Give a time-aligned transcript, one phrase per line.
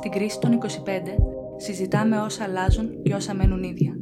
[0.00, 0.66] Στην κρίση των 25
[1.56, 3.92] συζητάμε όσα αλλάζουν και όσα μένουν ίδια.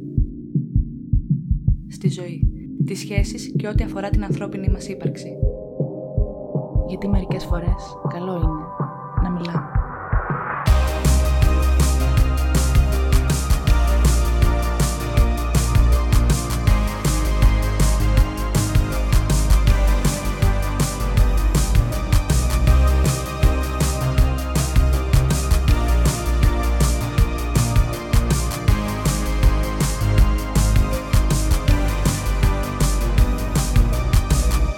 [1.87, 2.51] Στη ζωή,
[2.85, 5.37] τις σχέσεις και ό,τι αφορά την ανθρώπινη μας ύπαρξη.
[6.87, 8.65] Γιατί μερικές φορές καλό είναι
[9.23, 9.68] να μιλάμε.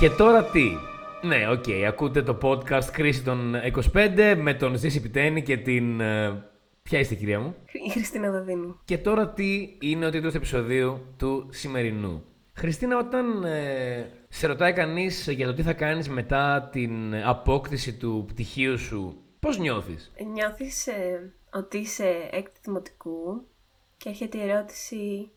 [0.02, 0.72] Και τώρα τι;
[1.22, 3.54] Ναι, οκ, ακούτε το podcast Κρίση των
[3.94, 6.00] 25 με τον Ζήση Πιτένη και την...
[6.00, 6.44] ε,
[6.84, 7.56] Ποια είστε κυρία μου;
[7.86, 8.80] Η Χριστίνα Δαδίνου.
[8.86, 12.24] Και τώρα τι είναι ο τίτλος του επεισοδίου του σημερινού;
[12.54, 18.26] Χριστίνα, όταν ε, σε ρωτάει κανείς για το τι θα κάνεις μετά την απόκτηση του
[18.28, 23.46] πτυχίου σου, πώς νιώθεις; Νιώθεις ε, ότι είσαι έκτη δημοτικού
[23.98, 25.32] και έρχεται η ερώτηση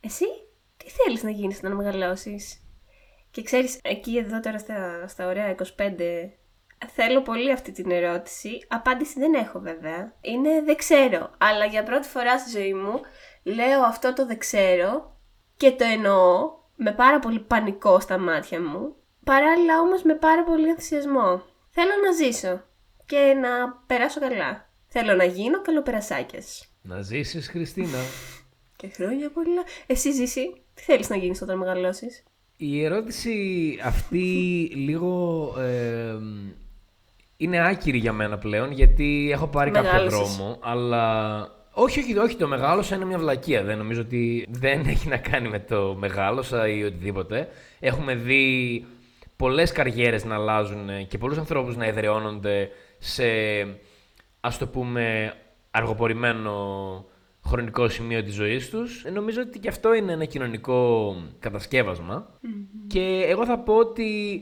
[0.00, 0.24] Εσύ
[0.76, 2.61] τι θέλεις να γίνεις όταν μεγαλώσεις;
[3.32, 5.92] Και ξέρεις, εκεί εδώ τώρα στα, στα ωραία 25
[6.86, 8.66] Θέλω πολύ αυτή την ερώτηση.
[8.68, 10.14] Απάντηση δεν έχω βέβαια.
[10.20, 11.30] Είναι δεν ξέρω.
[11.38, 13.00] Αλλά για πρώτη φορά στη ζωή μου
[13.42, 15.16] λέω αυτό το δεν ξέρω
[15.56, 18.96] και το εννοώ με πάρα πολύ πανικό στα μάτια μου.
[19.24, 21.42] Παράλληλα όμως με πάρα πολύ ενθουσιασμό.
[21.70, 22.64] Θέλω να ζήσω
[23.06, 24.70] και να περάσω καλά.
[24.86, 26.72] Θέλω να γίνω καλοπερασάκιας.
[26.82, 27.98] Να ζήσεις, Χριστίνα.
[28.78, 29.62] Και χρόνια πολλά.
[29.86, 32.24] Εσύ ζήσει, τι θέλεις να γίνεις όταν μεγαλώσεις;
[32.64, 34.24] Η ερώτηση αυτή
[34.74, 36.16] λίγο ε,
[37.36, 40.36] είναι άκυρη για μένα πλέον γιατί έχω πάρει κάποιο Μεγάλωσες.
[40.36, 41.40] δρόμο, αλλά
[41.72, 43.62] όχι, όχι, όχι, το μεγάλωσα είναι μια βλακεία.
[43.62, 47.48] Δεν νομίζω ότι δεν έχει να κάνει με το μεγάλωσα ή οτιδήποτε.
[47.80, 48.84] Έχουμε δει
[49.36, 53.24] πολλές καριέρες να αλλάζουν και πολλούς ανθρώπους να εδραιώνονται σε,
[54.40, 55.34] ας το πούμε,
[55.70, 56.54] αργοπορημένο
[57.46, 59.04] χρονικό σημείο της ζωής τους.
[59.04, 62.38] Ε, Νομίζω ότι και αυτό είναι ένα κοινωνικό κατασκεύασμα.
[62.86, 64.40] Και εγώ θα πω ότι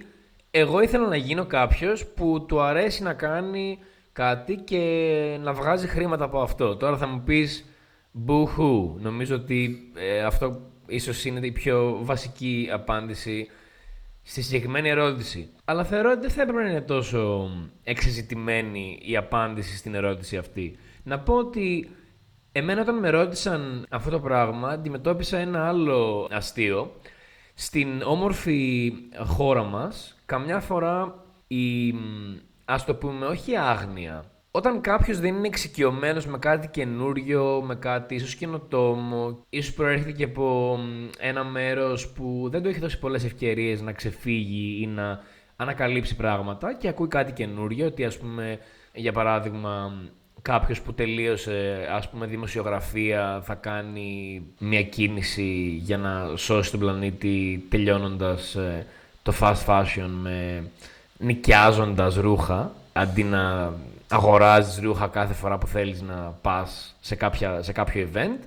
[0.50, 3.78] εγώ ήθελα να γίνω κάποιος που του αρέσει να κάνει
[4.12, 6.76] κάτι και να βγάζει χρήματα από αυτό.
[6.76, 7.64] Τώρα θα μου πεις
[8.26, 8.46] boo
[8.98, 13.48] Νομίζω ότι ε, αυτό ίσως είναι η πιο βασική απάντηση
[14.22, 15.48] στη συγκεκριμένη ερώτηση.
[15.64, 17.50] Αλλά θεωρώ ότι δεν θα έπρεπε να είναι τόσο
[17.82, 20.76] εξεζητημένη η απάντηση στην ερώτηση αυτή.
[21.02, 21.88] Να πω ότι
[22.52, 26.92] εμένα όταν με ρώτησαν αυτό το πράγμα, αντιμετώπισα ένα άλλο αστείο.
[27.54, 28.92] Στην όμορφη
[29.26, 31.98] χώρα μας, καμιά φορά η, μ,
[32.64, 34.24] ας το πούμε, όχι άγνοια.
[34.50, 40.24] Όταν κάποιος δεν είναι εξοικειωμένος με κάτι καινούριο, με κάτι ίσως καινοτόμο, ίσως προέρχεται και
[40.24, 45.20] από μ, ένα μέρος που δεν του έχει δώσει πολλές ευκαιρίες να ξεφύγει ή να
[45.56, 48.58] ανακαλύψει πράγματα και ακούει κάτι καινούριο, ότι ας πούμε,
[48.92, 49.92] για παράδειγμα,
[50.42, 57.66] κάποιος που τελείωσε ας πούμε δημοσιογραφία θα κάνει μια κίνηση για να σώσει τον πλανήτη
[57.68, 58.86] τελειώνοντας ε,
[59.22, 60.64] το fast fashion με
[61.18, 63.72] νοικιάζοντας ρούχα αντί να
[64.08, 68.38] αγοράζεις ρούχα κάθε φορά που θέλεις να πας σε, κάποια, σε κάποιο event.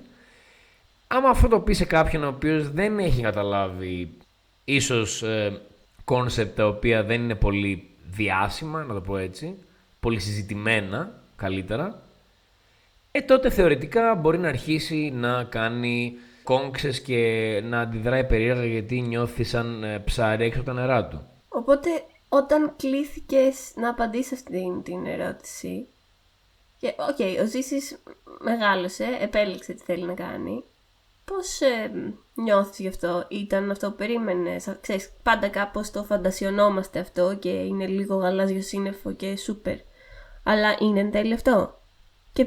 [1.06, 4.12] Άμα αυτό το πει σε κάποιον ο οποίος δεν έχει καταλάβει
[4.64, 5.60] ίσως ε,
[6.04, 9.54] concept τα οποία δεν είναι πολύ διάσημα, να το πω έτσι,
[10.00, 12.02] πολύ συζητημένα καλύτερα,
[13.10, 19.44] ε, τότε θεωρητικά μπορεί να αρχίσει να κάνει κόνξες και να αντιδράει περίεργα γιατί νιώθει
[19.44, 21.26] σαν ε, ψάρι έξω από τα νερά του.
[21.48, 21.88] Οπότε
[22.28, 25.88] όταν κλήθηκες να απαντήσεις αυτήν την ερώτηση
[26.78, 28.02] και οκ, ο Ζήσης
[28.40, 30.64] μεγάλωσε, επέλεξε τι θέλει να κάνει
[31.24, 31.90] Πώς ε,
[32.34, 37.48] νιώθεις γι' αυτό, ήταν αυτό που περίμενες, Α, ξέρεις, πάντα κάπως το φαντασιωνόμαστε αυτό και
[37.48, 39.76] είναι λίγο γαλάζιο σύννεφο και σούπερ.
[40.44, 41.80] Αλλά είναι εν τέλει αυτό.
[42.32, 42.46] Και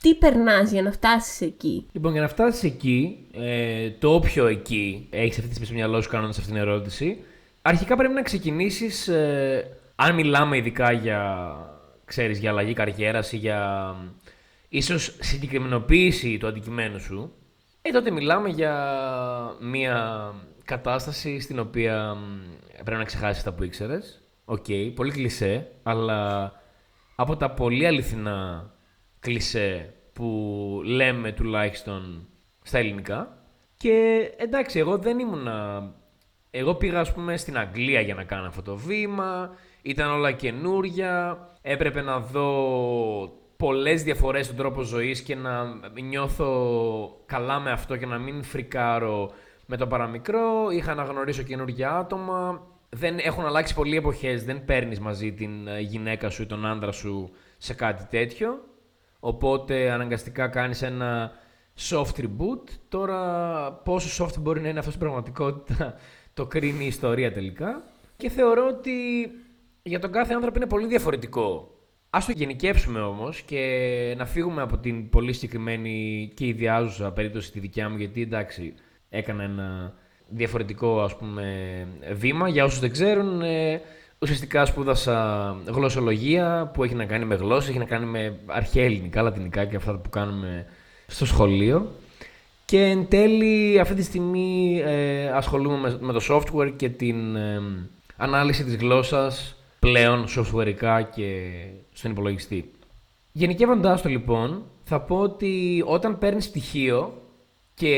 [0.00, 5.08] τι περνάς για να φτάσεις εκεί; Λοιπόν, για να φτάσεις εκεί, ε, το όποιο εκεί
[5.10, 7.24] έχεις αυτή τη στιγμή στο μυαλό σου κάνοντας αυτήν την ερώτηση,
[7.62, 9.08] αρχικά πρέπει να ξεκινήσεις.
[9.08, 11.54] Ε, αν μιλάμε ειδικά για,
[12.04, 13.94] ξέρεις, για αλλαγή καριέρας ή για
[14.68, 17.32] ίσως συγκεκριμενοποίηση του αντικειμένου σου,
[17.82, 18.76] ε, τότε μιλάμε για
[19.60, 20.24] μια
[20.64, 22.40] κατάσταση στην οποία μ,
[22.84, 24.22] πρέπει να ξεχάσεις αυτά που ήξερες.
[24.44, 26.52] Οκ, πολύ κλισέ, αλλά
[27.22, 28.70] από τα πολύ αληθινά
[29.20, 32.28] κλισέ που λέμε τουλάχιστον
[32.62, 33.36] στα ελληνικά.
[33.76, 35.90] Και εντάξει, εγώ δεν ήμουνα...
[36.50, 39.50] Εγώ πήγα, ας πούμε, στην Αγγλία για να κάνω αυτό το βήμα.
[39.82, 41.38] Ήταν όλα καινούρια.
[41.62, 42.52] Έπρεπε να δω
[43.56, 45.64] πολλές διαφορές στον τρόπο ζωής και να
[46.02, 46.50] νιώθω
[47.26, 49.30] καλά με αυτό και να μην φρικάρω
[49.66, 50.70] με το παραμικρό.
[50.70, 52.66] Είχα να γνωρίσω καινούργια άτομα.
[52.96, 54.44] Δεν έχουν αλλάξει πολλοί εποχές.
[54.44, 58.64] Δεν παίρνεις μαζί την ε, γυναίκα σου ή τον άντρα σου σε κάτι τέτοιο.
[59.20, 61.32] Οπότε αναγκαστικά κάνεις ένα
[61.90, 62.68] soft reboot.
[62.88, 65.94] Τώρα πόσο soft μπορεί να είναι αυτό στην πραγματικότητα
[66.34, 67.82] το κρίνει η ιστορία τελικά.
[68.16, 68.92] Και θεωρώ ότι
[69.82, 71.76] για τον κάθε άνθρωπο είναι πολύ διαφορετικό.
[72.10, 77.60] Ας το γενικεύσουμε όμως και να φύγουμε από την πολύ συγκεκριμένη και ιδιάζουσα περίπτωση τη
[77.60, 78.74] δικιά μου γιατί εντάξει
[79.08, 79.94] έκανα ένα
[80.34, 81.46] διαφορετικό ας πούμε
[82.12, 82.48] βήμα.
[82.48, 83.80] Για όσους δεν ξέρουν ε,
[84.18, 89.22] ουσιαστικά σπούδασα γλωσσολογία που έχει να κάνει με γλώσσα, έχει να κάνει με αρχαία ελληνικά,
[89.22, 90.66] λατινικά και αυτά που κάνουμε
[91.06, 91.92] στο σχολείο.
[92.64, 97.60] Και εν τέλει αυτή τη στιγμή ε, ασχολούμαι με, το software και την ε,
[98.16, 101.50] ανάλυση της γλώσσας πλέον softwareικά και
[101.92, 102.70] στον υπολογιστή.
[103.32, 107.22] Γενικεύοντάς το λοιπόν, θα πω ότι όταν παίρνεις στοιχείο
[107.74, 107.96] και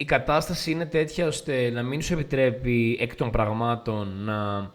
[0.00, 4.70] η κατάσταση είναι τέτοια ώστε να μην σου επιτρέπει εκ των πραγμάτων να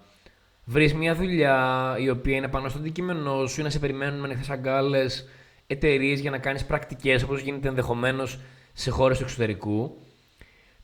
[0.66, 4.26] βρεις μια δουλειά η οποία είναι πάνω στο αντικείμενό σου ή να σε περιμένουν με
[4.26, 5.30] ανοιχτές αγκάλες
[5.68, 8.40] εταιρείες για να κάνεις πρακτικές όπως γίνεται ενδεχομένως
[8.74, 9.98] σε χώρες του εξωτερικού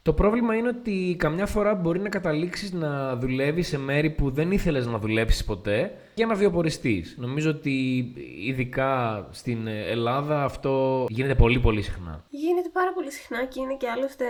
[0.09, 4.51] το πρόβλημα είναι ότι καμιά φορά μπορεί να καταλήξεις να δουλεύεις σε μέρη που δεν
[4.51, 7.15] ήθελες να δουλέψεις ποτέ για να βιοποριστείς.
[7.19, 8.05] Νομίζω ότι
[8.45, 12.23] ειδικά στην Ελλάδα αυτό γίνεται πολύ πολύ συχνά.
[12.29, 14.25] Γίνεται πάρα πολύ συχνά και είναι και άλλωστε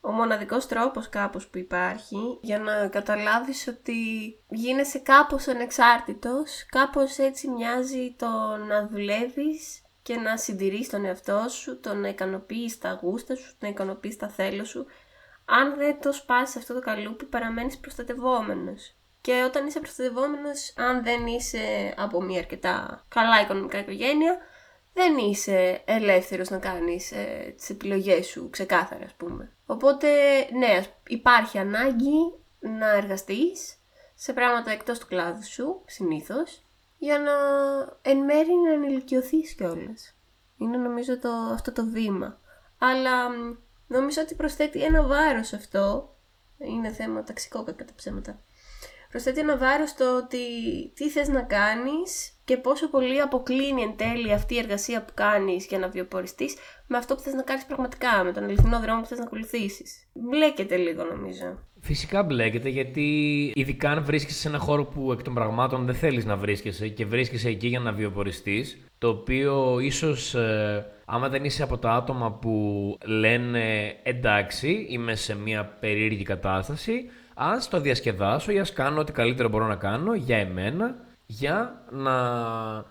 [0.00, 3.94] ο μοναδικός τρόπος κάπως που υπάρχει για να καταλάβεις ότι
[4.48, 8.26] γίνεσαι κάπως ανεξάρτητος, κάπως έτσι μοιάζει το
[8.68, 13.56] να δουλεύεις και να συντηρείς τον εαυτό σου, το να ικανοποιείς τα γούστα σου, το
[13.58, 14.86] να ικανοποιείς τα θέλω σου.
[15.44, 18.94] Αν δεν το σπάσεις αυτό το καλούπι παραμένεις προστατευόμενος.
[19.20, 24.38] Και όταν είσαι προστατευόμενος, αν δεν είσαι από μια αρκετά καλά οικονομικά οικογένεια,
[24.92, 29.52] δεν είσαι ελεύθερος να κάνεις ε, τις επιλογές σου ξεκάθαρα ας πούμε.
[29.66, 30.08] Οπότε
[30.52, 33.76] ναι, υπάρχει ανάγκη να εργαστείς
[34.14, 36.62] σε πράγματα εκτός του κλάδου σου, συνήθως,
[36.98, 37.32] για να
[38.10, 40.16] εν μέρει να ενηλικιωθείς κιόλας.
[40.56, 42.40] Είναι νομίζω το, αυτό το βήμα.
[42.78, 43.28] Αλλά
[43.86, 46.14] νομίζω ότι προσθέτει ένα βάρος αυτό,
[46.58, 48.40] είναι θέμα ταξικό κατά ψέματα,
[49.10, 50.38] προσθέτει ένα βάρος το ότι
[50.94, 55.66] τι θες να κάνεις και πόσο πολύ αποκλίνει εν τέλει αυτή η εργασία που κάνεις
[55.66, 56.56] για να βιοποριστείς
[56.86, 60.08] με αυτό που θες να κάνεις πραγματικά, με τον αληθινό δρόμο που θες να ακολουθήσεις.
[60.12, 61.58] Μπλέκεται λίγο νομίζω.
[61.80, 63.02] Φυσικά μπλέκεται γιατί
[63.54, 67.06] ειδικά αν βρίσκεσαι σε ένα χώρο που εκ των πραγμάτων δεν θέλεις να βρίσκεσαι και
[67.06, 72.32] βρίσκεσαι εκεί για να βιοποριστείς το οποίο ίσως ε, άμα δεν είσαι από τα άτομα
[72.32, 77.04] που λένε εντάξει είμαι σε μια περίεργη κατάσταση
[77.34, 82.12] ας το διασκεδάσω ή ας κάνω ό,τι καλύτερο μπορώ να κάνω για εμένα για να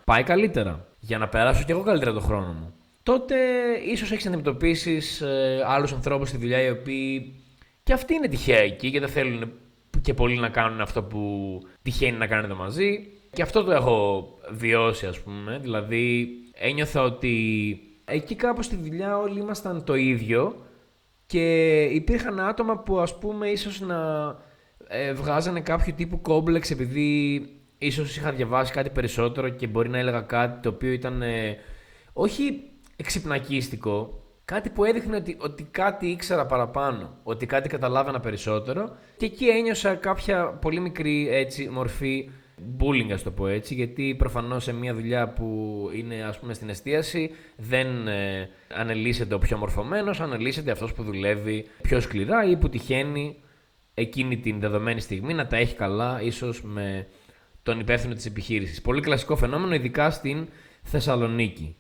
[0.04, 0.86] πάει καλύτερα.
[1.00, 2.74] Για να περάσω κι εγώ καλύτερα τον χρόνο μου.
[3.04, 3.36] Τότε
[3.92, 7.36] ίσως έχεις αντιμετωπίσεις ε, άλλους ανθρώπους στη δουλειά οι οποίοι
[7.88, 9.52] και αυτοί είναι τυχαίοι εκεί και δεν θέλουν
[10.02, 13.12] και πολύ να κάνουν αυτό που τυχαίνει να κάνετε μαζί.
[13.30, 15.60] Και αυτό το έχω βιώσει ας πούμε.
[15.62, 20.66] Δηλαδή ένιωθα ότι εκεί κάπου στη δουλειά όλοι ήμασταν το ίδιο
[21.26, 24.00] και υπήρχαν άτομα που ας πούμε ίσως να
[24.88, 27.42] ε, βγάζανε κάποιο τύπου κόμπλεξ επειδή
[27.78, 31.58] ίσως είχα διαβάσει κάτι περισσότερο και μπορεί να έλεγα κάτι το οποίο ήταν ε,
[32.14, 32.64] όχι
[32.96, 39.48] εξυπνακίστικο, κάτι που έδειχνε ότι, ότι κάτι ήξερα παραπάνω, ότι κάτι καταλάβανα περισσότερο και εκεί
[39.48, 42.30] ένιωσα κάποια πολύ μικρή έτσι, μορφή
[42.80, 46.70] bullying, ας το πω έτσι, γιατί προφανώς σε μια δουλειά που είναι ας πούμε στην
[46.70, 52.70] εστίαση δεν ε, ανελύσσεται ο πιο μορφωμένος, ανελύσσεται αυτός που δουλεύει πιο σκληρά ή που
[52.70, 53.36] τυχαίνει
[53.94, 57.08] εκείνη την δεδομένη στιγμή να τα έχει καλά, ίσως με
[57.64, 58.82] τον υπεύθυνο της επιχείρησης.
[58.82, 60.48] Πολύ κλασικό φαινόμενο, ειδικά στην
[60.84, 61.76] Θεσσαλονίκη.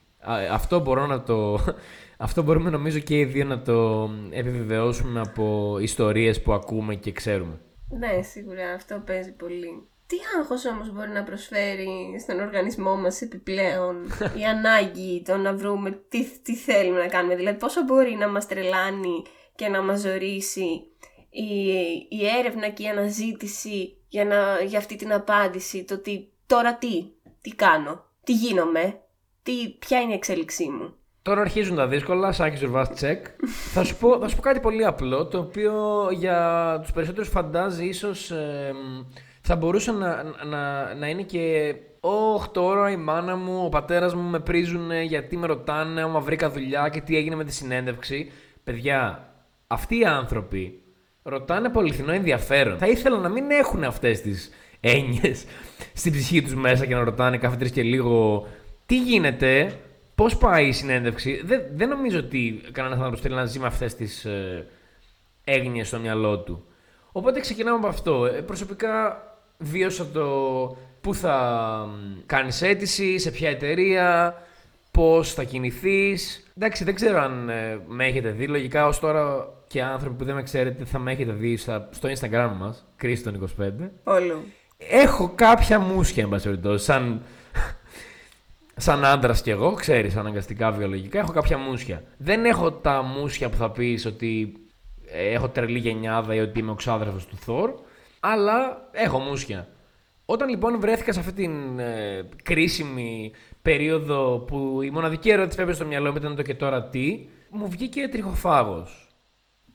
[0.52, 1.60] Αυτό μπορώ να το...
[2.18, 7.60] Αυτό μπορούμε νομίζω και οι δύο να το επιβεβαιώσουμε από ιστορίες που ακούμε και ξέρουμε.
[7.90, 9.88] Ναι, σίγουρα αυτό παίζει πολύ.
[10.08, 13.96] Τι άγχος όμως μπορεί να προσφέρει στον οργανισμό μας επιπλέον
[14.38, 18.48] η ανάγκη το να βρούμε τι, τι θέλουμε να κάνουμε; Δηλαδή πόσο μπορεί να μας
[18.48, 19.24] τρελάνει
[19.56, 20.84] και να μας ζωρίσει
[21.30, 21.50] η,
[22.10, 25.84] η έρευνα και η αναζήτηση για, να, για αυτή την απάντηση.
[25.84, 27.06] Το τι τώρα τι,
[27.42, 29.02] τι κάνω, τι γίνομαι,
[29.48, 30.94] τι, ποια είναι η εξέλιξή μου.
[31.22, 33.26] Τώρα αρχίζουν τα δύσκολα, Σάκη Ζουρβάς Τσεκ.
[33.74, 37.86] θα, σου πω, θα σου πω κάτι πολύ απλό, το οποίο για τους περισσότερους φαντάζει
[37.86, 38.32] ίσως
[39.42, 44.30] θα μπορούσε να, να, να είναι και «Ωχ, τώρα η μάνα μου, ο πατέρας μου
[44.30, 48.32] με πρίζουν γιατί με ρωτάνε άμα βρήκα δουλειά και τι έγινε με τη συνέντευξη».
[48.64, 49.30] Παιδιά,
[49.68, 50.82] αυτοί οι άνθρωποι
[51.24, 52.78] ρωτάνε από αληθινό ενδιαφέρον.
[52.78, 54.50] Θα ήθελα να μην έχουν αυτές τις
[54.80, 55.46] έννοιες
[55.94, 58.48] στην ψυχή τους μέσα και να ρωτάνε κάθε τρεις και λίγο
[58.88, 59.80] τι γίνεται,
[60.16, 63.96] πώς πάει η συνέντευξη; Δεν, δεν νομίζω ότι κανένας άνθρωπος θέλει να ζει με αυτές
[63.96, 64.68] τις ε,
[65.44, 66.66] έγνοιες στο μυαλό του.
[67.12, 68.26] Οπότε ξεκινάμε από αυτό.
[68.26, 69.22] Ε, προσωπικά
[69.58, 70.28] βίωσα το
[71.02, 71.88] πού θα
[72.26, 74.36] κάνεις αίτηση, σε ποια εταιρεία,
[74.92, 76.52] πώς θα κινηθείς.
[76.58, 78.48] Εντάξει, δεν ξέρω αν ε, με έχετε δει.
[78.48, 82.10] Λογικά ως τώρα και άνθρωποι που δεν με ξέρετε θα με έχετε δει στα, στο
[82.10, 83.72] Instagram μας, Κρίστον 25.
[84.04, 84.44] Όλου.
[84.78, 87.22] Έχω κάποια μουσια, εν πάση περιπτώσει, σαν,
[88.78, 92.04] σαν άντρας κι εγώ, ξέρεις, αναγκαστικά βιολογικά, έχω κάποια μουσια.
[92.18, 94.54] Δεν έχω τα μουσια που θα πεις ότι
[95.06, 97.72] ε, έχω τρελή γενιάδα ή ότι είμαι ο ξάδερφος του Θόρ,
[98.20, 99.68] αλλά έχω μουσια.
[100.26, 103.32] Όταν λοιπόν βρέθηκα σε αυτή την ε, κρίσιμη
[103.62, 107.28] περίοδο που η μοναδική ερώτηση που έπαιζε στο μυαλό μου ήταν το και τώρα τι,
[107.50, 109.08] μου βγήκε τριχοφάγος.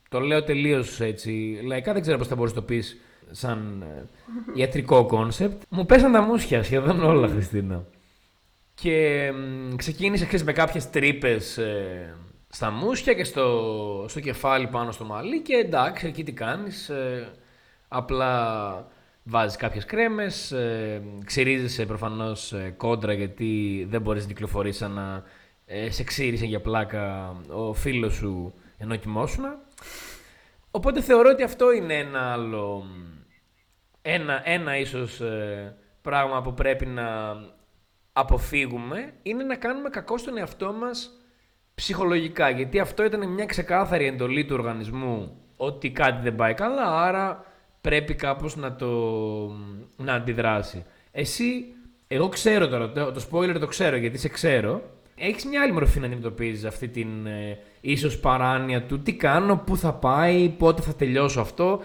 [0.09, 1.61] Το λέω τελείως έτσι.
[1.65, 2.97] Λαϊκά δεν ξέρω πώς θα μπορούσε να το πεις
[3.31, 4.09] σαν ε,
[4.55, 5.63] ιατρικό concept.
[5.69, 7.85] Μου πέσαν τα μούσια σχεδόν όλα, Χριστίνα.
[8.83, 11.59] Και μ, ξεκίνησε ξέρεις, με κάποιες τρύπες
[12.49, 16.89] στα μούσια και στο, στο κεφάλι πάνω στο μαλλί και εντάξει, εκεί τι κάνεις.
[16.89, 17.33] ε,
[17.89, 18.87] απλά
[19.23, 25.23] βάζεις κάποιες κρέμες, ε, ξυρίζεσαι προφανώς ε, κόντρα γιατί δεν μπορείς να κυκλοφορείς σαν να
[25.67, 29.59] ε, σε ξύρισε για πλάκα ο φίλος σου ενώ κοιμόσουνα.
[30.71, 32.87] Οπότε θεωρώ ότι αυτό είναι ένα άλλο,
[34.03, 37.37] ένα, ένα ίσως ε, πράγμα που πρέπει να
[38.13, 41.11] αποφύγουμε είναι να κάνουμε κακό στον εαυτό μας
[41.75, 42.51] ψυχολογικά.
[42.51, 47.45] Γιατί αυτό ήταν μια ξεκάθαρη εντολή του οργανισμού ότι κάτι δεν πάει καλά, άρα
[47.81, 48.89] πρέπει κάπως να το
[49.97, 50.85] να αντιδράσει.
[51.11, 51.65] Εσύ,
[52.07, 54.83] εγώ ξέρω τώρα, το, το spoiler το ξέρω γιατί σε ξέρω,
[55.15, 59.77] έχεις μια άλλη μορφή να αντιμετωπίζεις αυτή την ε, ίσως παράνοια του τι κάνω, πού
[59.77, 61.81] θα πάει, πότε θα τελειώσω αυτό.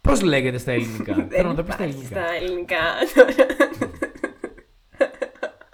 [0.00, 1.98] Πώς λέγεται στα ελληνικά; Θέλω να το πεις στα υπάρχει
[2.44, 2.76] ελληνικά.
[3.06, 3.98] στα ελληνικά.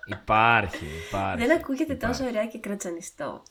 [0.07, 1.47] Υπάρχει, υπάρχει.
[1.47, 2.17] Δεν ακούγεται υπάρχει.
[2.19, 3.43] τόσο ωραία και κρατσανιστό.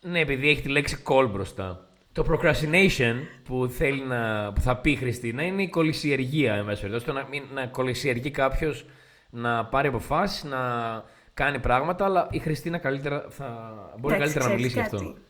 [0.00, 1.88] Ναι, επειδή έχει τη λέξη call μπροστά.
[2.12, 6.80] Το procrastination που θέλει να, που θα πει η Χριστίνα είναι η κολυσιεργία, εν πάση
[6.80, 7.06] περιπτώσει.
[7.06, 8.86] Το να, μην- να κολυσιεργεί κάποιος
[9.30, 10.58] να πάρει αποφάσεις, να
[11.34, 13.46] κάνει πράγματα, αλλά η Χριστίνα καλύτερα θα,
[13.98, 14.96] μπορεί Εντάξει, καλύτερα να ξέρεις μιλήσει γι' αυτό.
[14.96, 15.20] κάτι.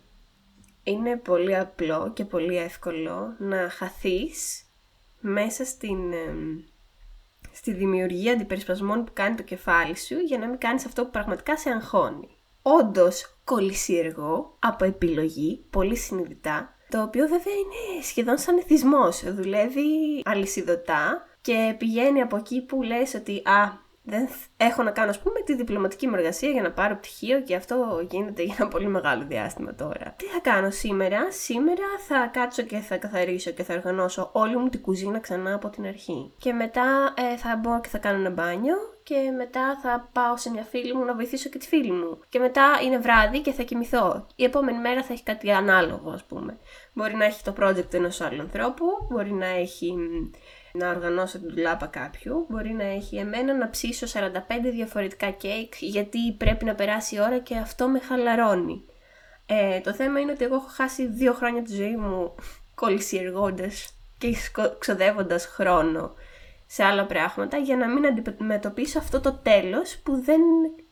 [0.82, 4.64] Είναι πολύ απλό και πολύ εύκολο να χαθείς
[5.20, 6.58] μέσα στην, εμ,
[7.66, 11.56] στη δημιουργία αντιπερισπασμών που κάνει το κεφάλι σου για να μην κάνεις αυτό που πραγματικά
[11.56, 12.28] σε αγχώνει.
[12.62, 19.22] Όντως κολλησιεργό από επιλογή, πολύ συνειδητά, το οποίο βέβαια είναι σχεδόν σαν εθισμός.
[19.26, 23.72] Δουλεύει αλυσιδωτά και πηγαίνει από εκεί που λες ότι «Α,
[24.06, 27.40] δεν θ- έχω να κάνω, ας πούμε, τη διπλωματική μου εργασία για να πάρω πτυχίο
[27.40, 30.14] και αυτό γίνεται για ένα πολύ μεγάλο διάστημα τώρα.
[30.16, 34.68] Τι θα κάνω σήμερα; Σήμερα θα κάτσω και θα καθαρίσω και θα οργανώσω όλη μου
[34.68, 36.32] την κουζίνα ξανά από την αρχή.
[36.38, 40.50] Και μετά ε, θα μπω και θα κάνω ένα μπάνιο και μετά θα πάω σε
[40.50, 42.20] μια φίλη μου να βοηθήσω και τη φίλη μου.
[42.28, 44.26] Και μετά είναι βράδυ και θα κοιμηθώ.
[44.36, 46.58] Η επόμενη μέρα θα έχει κάτι ανάλογο, ας πούμε.
[46.92, 50.30] Μπορεί να έχει το project ενός άλλου ανθρώπου, μπορεί να έχει μ,
[50.76, 54.32] να οργανώσω την τουλάπα κάποιου, μπορεί να έχει εμένα να ψήσω 45
[54.72, 58.84] διαφορετικά κέικς γιατί πρέπει να περάσει η ώρα και αυτό με χαλαρώνει.
[59.46, 62.34] Ε, το θέμα είναι ότι εγώ έχω χάσει δύο χρόνια τη ζωή μου
[62.74, 66.14] κολλησιεργώντας και σκο- ξοδεύοντας χρόνο
[66.66, 70.40] σε άλλα πράγματα για να μην αντιμετωπίσω αυτό το τέλος που δεν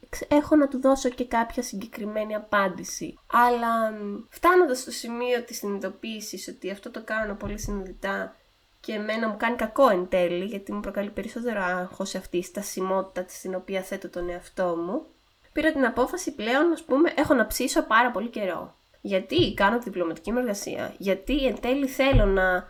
[0.08, 3.18] ξ- έχω να του δώσω και κάποια συγκεκριμένη απάντηση.
[3.32, 8.36] Αλλά μ, φτάνοντας στο σημείο της συνειδητοποίησης ότι αυτό το κάνω πολύ συνειδητά
[8.84, 13.24] και εμένα μου κάνει κακό εν τέλει γιατί μου προκαλεί περισσότερο άγχος αυτή η στασιμότητα
[13.28, 15.06] στην οποία θέτω τον εαυτό μου
[15.54, 18.74] πήρα την απόφαση πλέον, ας πούμε, έχω να ψήσω πάρα πολύ καιρό.
[19.00, 22.66] Γιατί κάνω τη διπλωματική μου εργασία; Γιατί εν τέλει θέλω να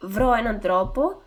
[0.00, 1.22] βρω έναν τρόπο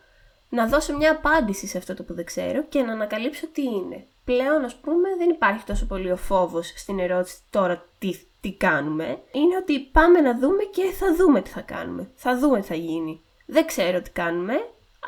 [0.50, 4.06] να δώσω μια απάντηση σε αυτό το που δεν ξέρω και να ανακαλύψω τι είναι.
[4.26, 9.06] Πλέον, ας πούμε, δεν υπάρχει τόσο πολύ ο φόβος στην ερώτηση τώρα τι, τι κάνουμε.
[9.32, 12.12] Είναι ότι πάμε να δούμε και θα δούμε τι θα κάνουμε.
[12.16, 13.22] Θα δούμε τι θα γίνει.
[13.52, 14.54] Δεν ξέρω τι κάνουμε,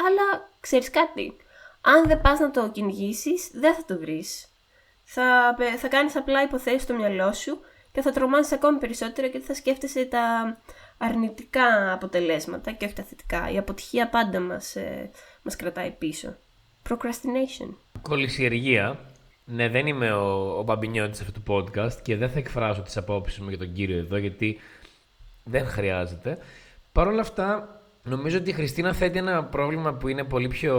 [0.08, 1.36] αλλά ξέρεις κάτι.
[1.82, 4.48] Αν δεν πας να το κυνηγήσεις, δεν θα το βρεις
[5.04, 7.60] θα, πε- θα κάνεις απλά υποθέσεις στο μυαλό σου
[7.92, 10.58] και θα τρομάζεις ακόμη περισσότερο γιατί θα σκέφτεσαι τα
[10.98, 13.52] αρνητικά αποτελέσματα και όχι τα θετικά.
[13.52, 15.10] Η αποτυχία πάντα μας, ε,
[15.44, 16.36] μας κρατάει πίσω.
[16.90, 17.74] Procrastination.
[18.02, 19.00] Κολυσιεργία.
[19.46, 23.40] Ναι, δεν είμαι ο, ο μπαμπινιώτης αυτού του podcast και δεν θα εκφράσω τις απόψεις
[23.40, 24.60] μου για τον κύριο εδώ γιατί
[25.44, 26.38] δεν χρειάζεται.
[26.92, 30.76] Παρ' όλα αυτά, νομίζω ότι η Χριστίνα θέτει ένα πρόβλημα που είναι πολύ πιο,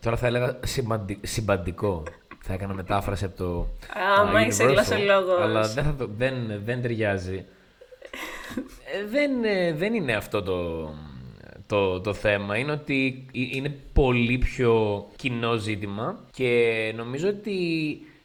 [0.00, 2.02] τώρα θα έλεγα σημαντι- συμπαντικό.
[2.42, 5.40] Θα έκανα μετάφραση από το Α, uh, μα είσαι Universal, γλωσσολόγος.
[5.40, 6.34] Αλλά δεν, θα το, δεν,
[6.64, 7.44] δεν ταιριάζει.
[8.94, 10.90] Ε, δεν, ε, δεν είναι αυτό το,
[11.66, 12.56] το, το θέμα.
[12.56, 17.52] Είναι ότι ε- είναι πολύ πιο κοινό ζήτημα και νομίζω ότι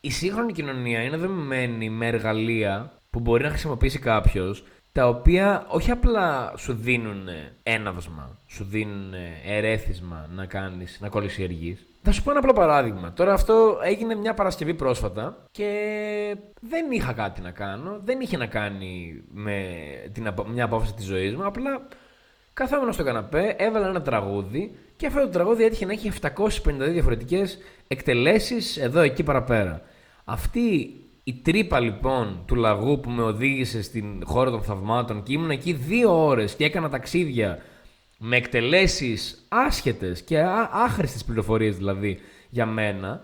[0.02, 4.64] η σύγχρονη κοινωνία είναι δομημένη με εργαλεία που μπορεί να χρησιμοποιήσει κάποιος
[4.96, 7.28] τα οποία όχι απλά σου δίνουν
[7.64, 9.14] έναυσμα, σου δίνουν
[9.46, 11.86] ερέθισμα να κάνεις, να κολλησιεργείς.
[12.02, 13.14] Θα σου πω ένα απλό παράδειγμα.
[13.14, 15.70] Τώρα αυτό έγινε μια Παρασκευή πρόσφατα και
[16.62, 18.00] δεν είχα κάτι να κάνω.
[18.04, 19.76] Δεν είχε να κάνει με
[20.14, 21.46] την, μια απόφαση της ζωής μου.
[21.46, 21.88] Απλά
[22.54, 26.30] καθόμουν στο καναπέ, έβαλα ένα τραγούδι και αυτό το τραγούδι έτυχε να έχει 752
[26.78, 29.82] διαφορετικές εκτελέσεις εδώ, εκεί παραπέρα.
[30.26, 30.96] Αυτή
[31.28, 35.74] η τρύπα λοιπόν του λαγού που με οδήγησε στην χώρα των θαυμάτων και ήμουν εκεί
[35.74, 37.60] δύο ώρες και έκανα ταξίδια
[38.18, 40.40] με εκτελέσεις άσχετες και
[40.72, 43.24] άχρηστες πληροφορίες δηλαδή για μένα,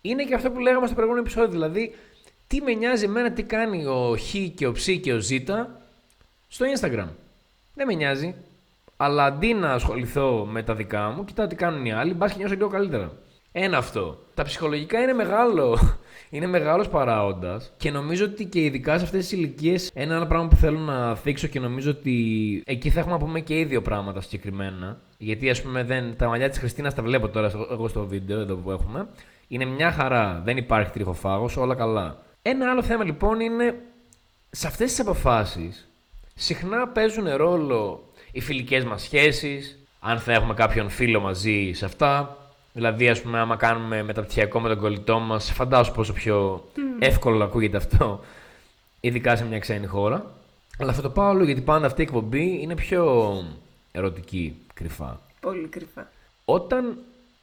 [0.00, 1.50] είναι και αυτό που λέγαμε στο προηγούμενο επεισόδιο.
[1.50, 1.94] Δηλαδή,
[2.46, 5.30] τι με νοιάζει εμένα τι κάνει ο Χ και ο Ψ και ο Ζ
[6.48, 7.08] στο Instagram.
[7.74, 8.34] Δεν με νοιάζει.
[8.96, 12.38] Αλλά αντί να ασχοληθώ με τα δικά μου, κοιτάω τι κάνουν οι άλλοι, μπας και
[12.38, 13.12] νιώσω λίγο καλύτερα.
[13.52, 14.18] Ένα αυτό.
[14.34, 15.78] Τα ψυχολογικά είναι μεγάλο.
[16.32, 20.48] Είναι μεγάλος παράγοντας και νομίζω ότι και ειδικά σε αυτές τις ηλικίες ένα άλλο πράγμα
[20.48, 23.82] που θέλω να θίξω και νομίζω ότι εκεί θα έχουμε να πούμε και οι δύο
[23.82, 25.00] πράγματα συγκεκριμένα.
[25.18, 28.56] Γιατί ας πούμε δεν, τα μαλλιά της Χριστίνας τα βλέπω τώρα εγώ στο βίντεο εδώ
[28.56, 29.08] που έχουμε.
[29.48, 30.42] Είναι μια χαρά.
[30.44, 32.18] Δεν υπάρχει τριχοφάγος, όλα καλά.
[32.42, 33.74] Ένα άλλο θέμα λοιπόν είναι
[34.50, 35.88] σε αυτές τις αποφάσεις
[36.34, 42.36] συχνά παίζουν ρόλο οι φιλικές μας σχέσεις, αν θα έχουμε κάποιον φίλο μαζί σε αυτά,
[42.72, 46.80] Δηλαδή, ας πούμε, άμα κάνουμε μεταπτυχιακό με τον κολλητό μας, φαντάζομαι πόσο πιο mm.
[46.98, 48.20] εύκολο ακούγεται αυτό,
[49.00, 50.34] ειδικά σε μια ξένη χώρα.
[50.78, 53.34] Αλλά θα το πάω όλο γιατί πάντα αυτή η εκπομπή είναι πιο
[53.92, 55.20] ερωτική, κρυφά.
[55.40, 56.10] Πολύ κρυφά.
[56.44, 56.98] Όταν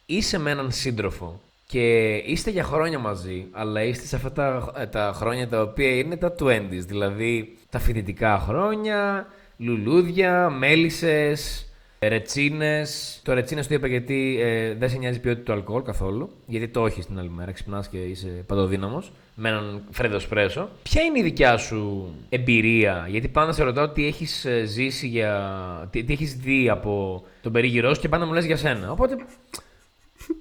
[0.06, 4.86] είσαι με έναν σύντροφο και είστε για χρόνια μαζί, αλλά είστε σε αυτά τα, ε,
[4.86, 11.67] τα χρόνια τα οποία είναι τα 20s, δηλαδή τα φοιτητικά χρόνια, λουλούδια, μέλισσες,
[12.00, 13.20] Ρετσίνες.
[13.24, 16.30] Το ρετσίνες το είπα γιατί ε, δεν σε νοιάζει η ποιότητα του αλκοόλ καθόλου.
[16.46, 17.52] Γιατί το έχεις την άλλη μέρα.
[17.52, 19.12] Ξυπνάς και είσαι παντοδύναμος.
[19.36, 20.70] Με έναν φρέδο σπρέσο.
[20.84, 25.88] Ποια είναι η δικιά σου εμπειρία, Γιατί πάντα σε ρωτάω τι έχεις ε, ζήσει για.
[25.92, 28.92] τι, τι έχεις δει από τον περίγυρό σου και πάντα μου λες για σένα.
[28.92, 29.16] Οπότε.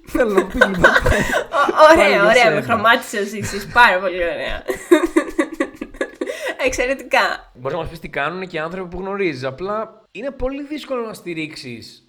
[0.05, 0.91] Θέλω να μου πεις λοιπόν.
[1.93, 2.51] Ωραία, ωραία.
[2.53, 3.67] Με χρωμάτισες ζήσει.
[3.67, 4.63] Πάρα πολύ ωραία.
[6.67, 7.51] Εξαιρετικά.
[7.55, 9.43] Μπορεί να μας πεις τι κάνουν και οι άνθρωποι που γνωρίζεις.
[9.43, 12.03] Απλά είναι πολύ δύσκολο να στηρίξεις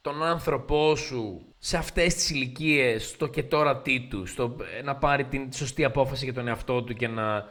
[0.00, 5.24] τον άνθρωπό σου σε αυτές τις ηλικίες, στο και τώρα τι του, στο να πάρει
[5.24, 7.44] την σωστή απόφαση για τον εαυτό του και να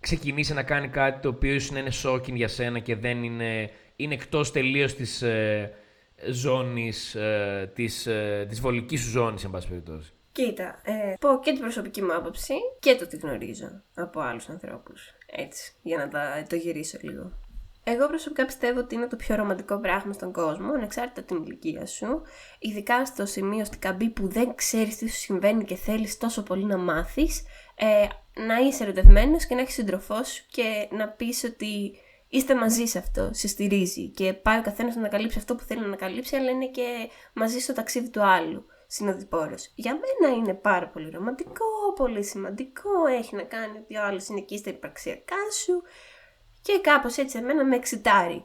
[0.00, 4.14] ξεκινήσει να κάνει κάτι το οποίο ίσως είναι σόκιν για σένα και δεν είναι, είναι
[4.14, 5.72] εκτός τελείως της ε,
[6.30, 10.12] ζώνης, ε, της, ε, της βολικής σου ζώνης, εν πάση περιπτώσει.
[10.38, 15.14] Κοίτα, ε, πω και την προσωπική μου άποψη και το τι γνωρίζω από άλλους ανθρώπους.
[15.26, 17.32] Έτσι, για να τα, το γυρίσω λίγο.
[17.84, 22.22] Εγώ προσωπικά πιστεύω ότι είναι το πιο ρομαντικό πράγμα στον κόσμο, ανεξάρτητα την ηλικία σου.
[22.58, 26.64] Ειδικά στο σημείο στην καμπή που δεν ξέρεις τι σου συμβαίνει και θέλεις τόσο πολύ
[26.64, 27.42] να μάθεις,
[27.74, 28.06] ε,
[28.46, 31.98] να είσαι ερωτευμένος και να έχεις σύντροφό σου και να πεις ότι
[32.28, 35.80] είστε μαζί σε αυτό, σε στηρίζει και πάει ο καθένας να ανακαλύψει αυτό που θέλει
[35.80, 39.72] να ανακαλύψει, αλλά είναι και μαζί στο ταξίδι του άλλου συνοδοιπόρος.
[39.74, 44.38] Για μένα είναι πάρα πολύ ρομαντικό, πολύ σημαντικό, έχει να κάνει ότι ο άλλος είναι
[44.38, 45.82] εκεί στα υπαρξιακά σου
[46.62, 48.44] και κάπως έτσι εμένα με εξητάρει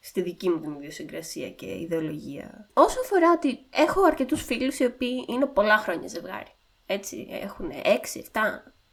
[0.00, 2.68] στη δική μου την ιδιοσυγκρασία και ιδεολογία.
[2.72, 6.52] Όσο αφορά ότι έχω αρκετούς φίλους οι οποίοι είναι πολλά χρόνια ζευγάρι.
[6.86, 8.40] Έτσι, έχουν 6, 7,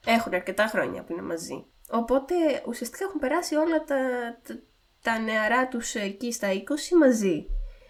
[0.05, 1.65] έχουν αρκετά χρόνια που είναι μαζί.
[1.89, 2.35] Οπότε
[2.67, 3.97] ουσιαστικά έχουν περάσει όλα τα,
[4.47, 4.59] τα,
[5.01, 6.61] τα νεαρά τους εκεί στα 20
[6.99, 7.47] μαζί.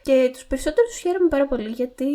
[0.09, 2.05] Και τους περισσότερους χαίρομαι πάρα πολύ γιατί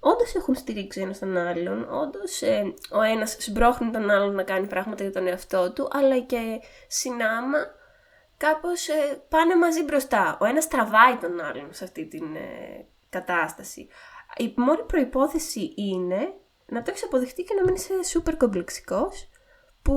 [0.00, 1.88] όντως έχουν στηρίξει ένας τον άλλον.
[1.90, 6.18] Όντως ε, ο ένας συμπρόχνει τον άλλον να κάνει πράγματα για τον εαυτό του, αλλά
[6.18, 7.58] και συνάμα
[8.36, 10.38] κάπως ε, πάνε μαζί μπροστά.
[10.40, 13.88] Ο ένας τραβάει τον άλλον σε αυτή την ε, κατάσταση.
[14.36, 16.34] Η μόνη προπόθεση είναι
[16.66, 19.28] να το έχεις αποδεχτεί και να μην είσαι σούπερ κομπλεξικός
[19.82, 19.94] που...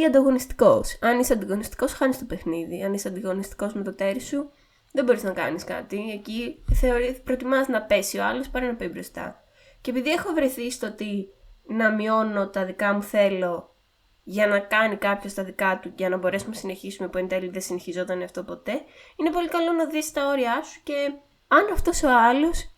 [0.00, 0.98] ή ανταγωνιστικός.
[1.00, 2.82] Αν είσαι ανταγωνιστικός, χάνεις το παιχνίδι.
[2.82, 4.50] Αν είσαι ανταγωνιστικός με το τέρι σου,
[4.96, 6.10] δεν μπορείς να κάνεις κάτι.
[6.12, 9.44] Εκεί θεωρεί, προτιμάς να πέσει ο άλλος παρά να πει μπροστά.
[9.80, 11.28] Και επειδή έχω βρεθεί στο ότι
[11.66, 13.74] να μειώνω τα δικά μου θέλω
[14.22, 17.48] για να κάνει κάποιος τα δικά του για να μπορέσουμε να συνεχίσουμε που εν τέλει
[17.48, 18.72] δεν συνεχιζόταν αυτό ποτέ,
[19.16, 21.12] είναι πολύ καλό να δεις τα όρια σου και
[21.48, 22.70] αν αυτός ο άλλος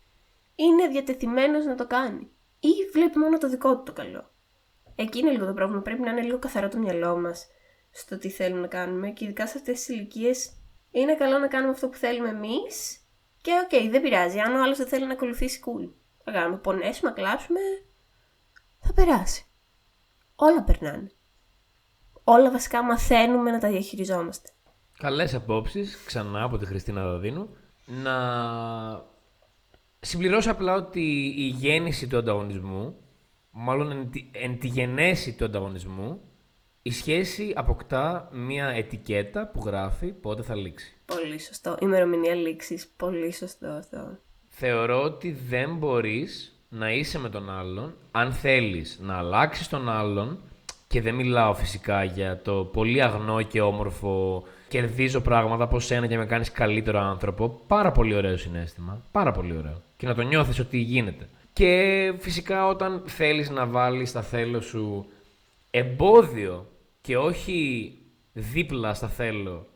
[0.55, 2.31] είναι διατεθειμένος να το κάνει.
[2.59, 4.31] Ή βλέπει μόνο το δικό του το καλό.
[4.95, 5.81] Εκεί είναι λίγο το πρόβλημα.
[5.81, 7.47] Πρέπει να είναι λίγο καθαρό το μυαλό μας
[7.91, 10.58] στο τι θέλουμε να κάνουμε και ειδικά σε αυτές τις ηλικίες
[10.91, 12.99] είναι καλό να κάνουμε αυτό που θέλουμε εμείς.
[13.41, 14.39] Και OK, okay, δεν πειράζει.
[14.39, 15.89] Αν ο άλλος δεν θέλει να ακολουθήσει, cool.
[16.23, 17.59] Θα κάνουμε, πονέσουμε, κλάψουμε.
[18.79, 19.45] Θα περάσει.
[20.35, 21.11] Όλα περνάνε.
[22.23, 24.49] Όλα βασικά μαθαίνουμε να τα διαχειριζόμαστε.
[24.97, 27.55] Καλές απόψεις, ξανά από τη Χριστίνα Δαδίνου.
[27.85, 28.15] Να
[29.99, 32.95] συμπληρώσω απλά ότι η γέννηση του ανταγωνισμού,
[33.51, 36.21] μάλλον εν τη γενέση του ανταγωνισμού,
[36.81, 40.93] η σχέση αποκτά μία ετικέτα που γράφει πότε θα λήξει.
[41.05, 41.77] Πολύ σωστό.
[41.81, 42.87] Ημερομηνία λήξης.
[42.97, 44.17] Πολύ σωστό αυτό.
[44.47, 50.39] Θεωρώ ότι δεν μπορείς να είσαι με τον άλλον, αν θέλεις να αλλάξεις τον άλλον,
[50.87, 56.17] και δεν μιλάω φυσικά για το πολύ αγνό και όμορφο κερδίζω πράγματα από σένα και
[56.17, 57.61] με κάνεις καλύτερο άνθρωπο.
[57.67, 59.01] Πάρα πολύ ωραίο συνέστημα.
[59.11, 59.81] Πάρα πολύ ωραίο.
[59.97, 61.29] Και να το νιώθεις ότι γίνεται.
[61.53, 65.05] Και φυσικά όταν θέλεις να βάλεις στα θέλω σου
[65.71, 67.93] εμπόδιο και όχι
[68.33, 69.67] δίπλα στα θέλω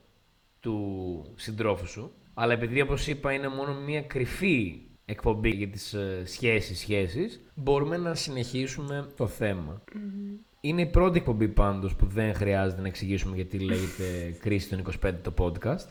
[0.59, 6.23] του συντρόφου σου, αλλά επειδή όπως είπα είναι μόνο μια κρυφή εκπομπή για τις ε,
[6.25, 9.81] σχέσεις σχέσεις, μπορούμε να συνεχίσουμε το θέμα.
[10.61, 15.13] Είναι η πρώτη εκπομπή πάντως που δεν χρειάζεται να εξηγήσουμε γιατί λέγεται Κρίση των 25
[15.21, 15.85] το podcast.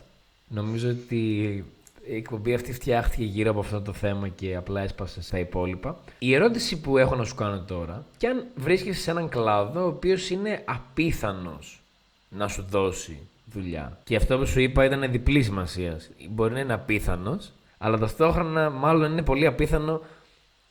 [0.47, 1.65] Νομίζω ότι
[2.05, 5.99] η εκπομπή αυτή φτιάχτηκε γύρω από αυτό το θέμα και απλά έσπασε στα υπόλοιπα.
[6.19, 9.87] Η ερώτηση που έχω να σου κάνω τώρα, και αν βρίσκεσαι σε έναν κλάδο ο
[9.87, 11.81] οποίος είναι απίθανος
[12.29, 13.97] να σου δώσει δουλειά.
[14.03, 16.09] Και αυτό που σου είπα ήταν διπλή σημασίας.
[16.29, 20.01] Μπορεί να είναι απίθανος, αλλά ταυτόχρονα μάλλον είναι πολύ απίθανο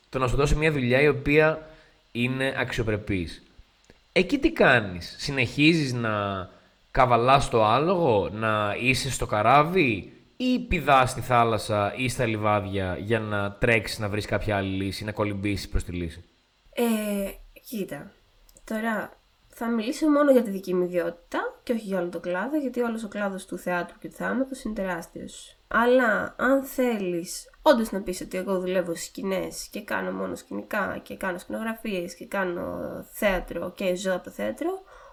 [0.09, 1.67] το να σου δώσει μια δουλειά η οποία
[2.11, 3.43] είναι αξιοπρεπής.
[4.11, 6.49] Εκεί τι κάνεις, συνεχίζεις να
[6.91, 13.19] καβαλάς το άλογο, να είσαι στο καράβι; Ή πηδάς στη θάλασσα ή στα λιβάδια για
[13.19, 16.23] να τρέξεις να βρεις κάποια άλλη λύση, να κολυμπήσεις προς τη λύση;
[16.73, 17.31] Ε,
[17.67, 18.11] κοίτα,
[18.63, 19.17] τώρα
[19.55, 22.81] θα μιλήσω μόνο για τη δική μου ιδιότητα και όχι για όλο το κλάδο, γιατί
[22.81, 25.57] όλος ο κλάδος του θεάτρου και του θεάματος είναι τεράστιος.
[25.67, 30.99] Αλλά αν θέλεις όντως να πεις ότι εγώ δουλεύω στις σκηνές και κάνω μόνο σκηνικά
[31.03, 32.65] και κάνω σκηνογραφίες και κάνω
[33.11, 34.69] θέατρο και ζω από το θέατρο,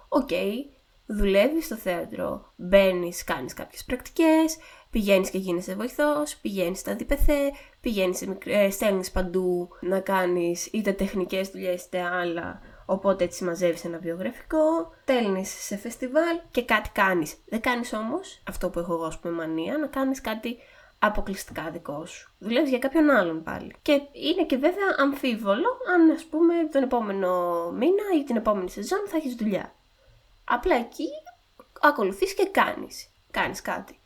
[0.09, 0.53] OK, okay,
[1.07, 4.57] δουλεύεις στο θέατρο, μπαίνεις, κάνεις κάποιες πρακτικές,
[4.91, 11.49] πηγαίνεις και γίνεσαι βοηθός, πηγαίνεις στα ΔΗΠΕΘΕ, πηγαίνεις, ε, στέλνεις παντού να κάνεις είτε τεχνικές
[11.49, 17.37] δουλειές είτε άλλα Οπότε έτσι μαζεύεις ένα βιογραφικό, στέλνεις σε φεστιβάλ και κάτι κάνεις.
[17.47, 20.59] Δεν κάνεις όμως αυτό που έχω εγώ, ας πούμε, μανία, να κάνεις κάτι
[20.99, 22.33] αποκλειστικά δικό σου.
[22.39, 23.75] Δουλεύεις για κάποιον άλλον πάλι.
[23.83, 27.31] Και είναι και βέβαια αμφίβολο αν, ας πούμε, τον επόμενο
[27.71, 29.75] μήνα ή την επόμενη σεζόν θα έχεις δουλειά.
[30.45, 31.09] Απλά εκεί
[31.81, 33.09] ακολουθείς και κάνεις.
[33.31, 34.00] Κάνεις κάτι.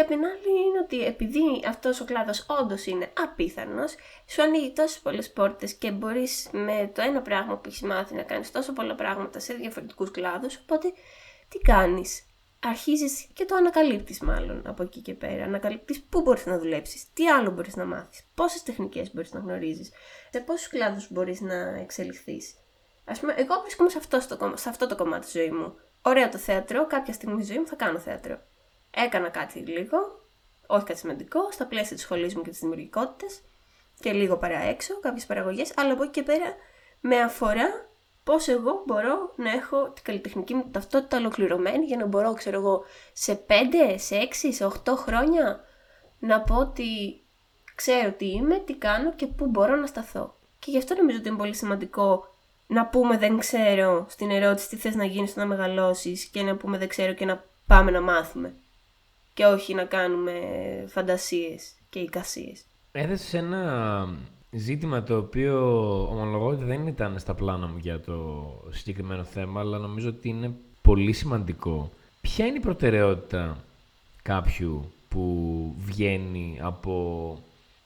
[0.00, 3.94] Και απ' την άλλη είναι ότι επειδή αυτός ο κλάδος όντως είναι απίθανος,
[4.26, 8.22] σου ανοίγει τόσες πολλές πόρτες και μπορείς με το ένα πράγμα που έχεις μάθει να
[8.22, 10.92] κάνεις τόσο πολλά πράγματα σε διαφορετικούς κλάδους, οπότε
[11.48, 12.26] τι κάνεις;
[12.62, 15.44] Αρχίζεις και το ανακαλύπτεις μάλλον από εκεί και πέρα.
[15.44, 19.92] Ανακαλύπτεις πού μπορείς να δουλέψεις, τι άλλο μπορείς να μάθεις, πόσες τεχνικές μπορείς να γνωρίζεις,
[20.30, 22.54] σε πόσους κλάδους μπορείς να εξελιχθείς.
[23.04, 25.74] Ας πούμε, εγώ βρίσκομαι σε αυτό, στο, σε αυτό το κομμάτι της ζωής μου.
[26.02, 28.40] Ωραίο το θέατρο, κάποια στιγμή στη ζωή μου θα κάνω θέατρο.
[28.90, 29.98] Έκανα κάτι λίγο,
[30.66, 33.40] όχι κάτι σημαντικό, στα πλαίσια της σχολής μου και της δημιουργικότητας
[34.00, 36.54] και λίγο παρά έξω, κάποιες παραγωγές, αλλά από εκεί και πέρα
[37.00, 37.88] με αφορά
[38.24, 42.84] πώς εγώ μπορώ να έχω την καλλιτεχνική μου ταυτότητα ολοκληρωμένη για να μπορώ, ξέρω εγώ,
[43.12, 43.52] σε 5,
[43.96, 45.60] σε 6, σε 8 χρόνια
[46.18, 47.20] να πω ότι
[47.74, 50.34] ξέρω τι είμαι, τι κάνω και πού μπορώ να σταθώ.
[50.58, 52.34] Και γι' αυτό νομίζω ότι είναι πολύ σημαντικό
[52.66, 56.78] να πούμε δεν ξέρω στην ερώτηση τι θες να γίνεις να μεγαλώσεις και να πούμε
[56.78, 58.54] δεν ξέρω και να πάμε να μάθουμε
[59.34, 60.32] και όχι να κάνουμε
[60.88, 62.62] φαντασίες και εικασίες.
[62.92, 64.08] Έθεσε ένα
[64.50, 65.58] ζήτημα το οποίο
[66.10, 70.54] ομολογώ ότι δεν ήταν στα πλάνα μου για το συγκεκριμένο θέμα, αλλά νομίζω ότι είναι
[70.82, 71.90] πολύ σημαντικό.
[72.20, 73.64] Ποια είναι η προτεραιότητα
[74.22, 77.38] κάποιου που βγαίνει από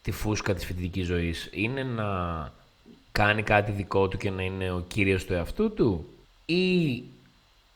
[0.02, 2.52] τη φούσκα της φοιτητικής ζωής; Είναι να
[3.12, 6.07] κάνει κάτι δικό του και να είναι ο κύριος του εαυτού του;
[6.46, 7.02] Ή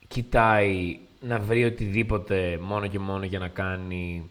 [0.09, 4.31] κοιτάει να βρει οτιδήποτε μόνο και μόνο για να κάνει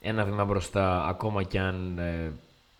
[0.00, 2.32] ένα βήμα μπροστά, ακόμα κι αν ε,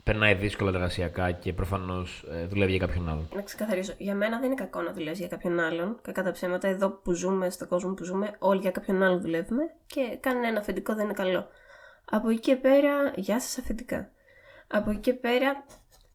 [0.05, 3.29] περνάει δύσκολα εργασιακά και προφανώς ε, δουλεύει για κάποιον άλλον.
[3.35, 3.95] Να ξεκαθαρίσω.
[3.99, 5.99] Για μένα δεν είναι κακό να δουλεύεις για κάποιον άλλον.
[6.03, 9.63] Κακά τα ψέματα, εδώ που ζούμε, στον κόσμο που ζούμε, όλοι για κάποιον άλλον δουλεύουμε
[9.87, 11.47] και κανένα αφεντικό δεν είναι καλό.
[12.11, 14.11] Από εκεί και πέρα, γεια σας αφεντικά.
[14.69, 15.65] Από εκεί και πέρα,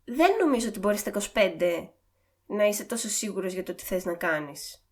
[0.05, 1.87] δεν νομίζω ότι μπορείς στα 25
[2.45, 4.82] να είσαι τόσο σίγουρος για το τι θες να κάνεις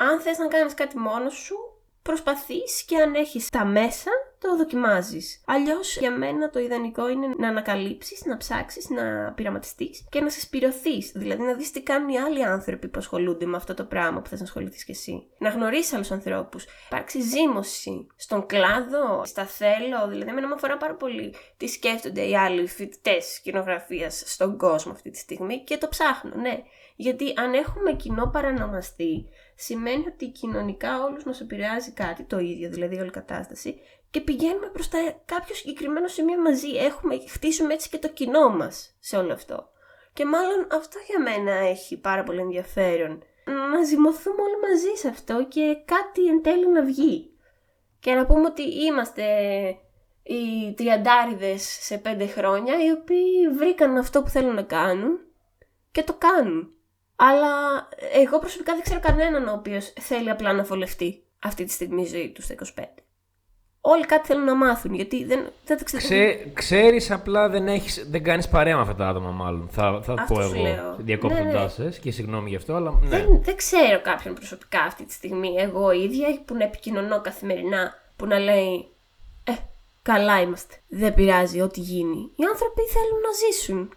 [0.00, 1.56] αν θες να κάνεις κάτι μόνος σου,
[2.02, 5.42] προσπαθείς και αν έχεις τα μέσα, το δοκιμάζεις.
[5.46, 11.12] Αλλιώς για μένα το ιδανικό είναι να ανακαλύψεις, να ψάξεις, να πειραματιστείς και να συσπηρωθείς.
[11.14, 14.28] Δηλαδή να δεις τι κάνουν οι άλλοι άνθρωποι που ασχολούνται με αυτό το πράγμα που
[14.28, 15.26] θες να ασχοληθείς κι εσύ.
[15.38, 16.66] Να γνωρίσεις άλλους ανθρώπους.
[16.86, 20.08] Υπάρξει ζήμωση στον κλάδο, στα θέλω.
[20.08, 25.10] Δηλαδή εμένα με αφορά πάρα πολύ τι σκέφτονται οι άλλοι φοιτητές κοινογραφία στον κόσμο αυτή
[25.10, 26.62] τη στιγμή και το ψάχνω, ναι.
[26.96, 29.28] Γιατί αν έχουμε κοινό παρανομαστή,
[29.60, 34.66] σημαίνει ότι κοινωνικά όλους μας επηρεάζει κάτι, το ίδιο δηλαδή όλη η κατάσταση, και πηγαίνουμε
[34.66, 36.68] προς τα κάποιο συγκεκριμένο σημείο μαζί.
[36.68, 39.68] Έχουμε, χτίσουμε έτσι και το κοινό μας σε όλο αυτό.
[40.12, 43.22] Και μάλλον αυτό για μένα έχει πάρα πολύ ενδιαφέρον.
[43.72, 47.30] Να ζυμωθούμε όλοι μαζί σε αυτό και κάτι εν τέλει να βγει.
[48.00, 49.24] Και να πούμε ότι είμαστε
[50.22, 55.20] οι τριαντάριδες σε πέντε χρόνια οι οποίοι βρήκαν αυτό που θέλουν να κάνουν
[55.92, 56.72] και το κάνουν.
[57.20, 57.48] Αλλά
[58.14, 62.06] εγώ προσωπικά δεν ξέρω κανέναν ο οποίος θέλει απλά να βολευτεί αυτή τη στιγμή η
[62.06, 62.82] ζωή του στα 25.
[63.80, 66.06] Όλοι κάτι θέλουν να μάθουν, γιατί δεν, δεν τα ξέρουν.
[66.06, 69.68] Ξέ, ξέρεις απλά δεν, έχεις, δεν κάνεις παρέα με αυτά τα άτομα μάλλον.
[69.70, 70.96] Θα, θα Αυτό πω σου εγώ λέω.
[70.98, 71.90] διακόπτοντάς Ναι, ναι.
[71.90, 73.08] σε και συγγνώμη γι' αυτό, αλλά ναι.
[73.08, 78.26] Δεν, δεν ξέρω κάποιον προσωπικά αυτή τη στιγμή, εγώ ίδια, που να επικοινωνώ καθημερινά, που
[78.26, 78.88] να λέει
[79.44, 79.52] «Ε,
[80.02, 82.30] καλά είμαστε, δεν πειράζει ό,τι γίνει».
[82.36, 83.92] Οι άνθρωποι θέλουν να ζήσουν.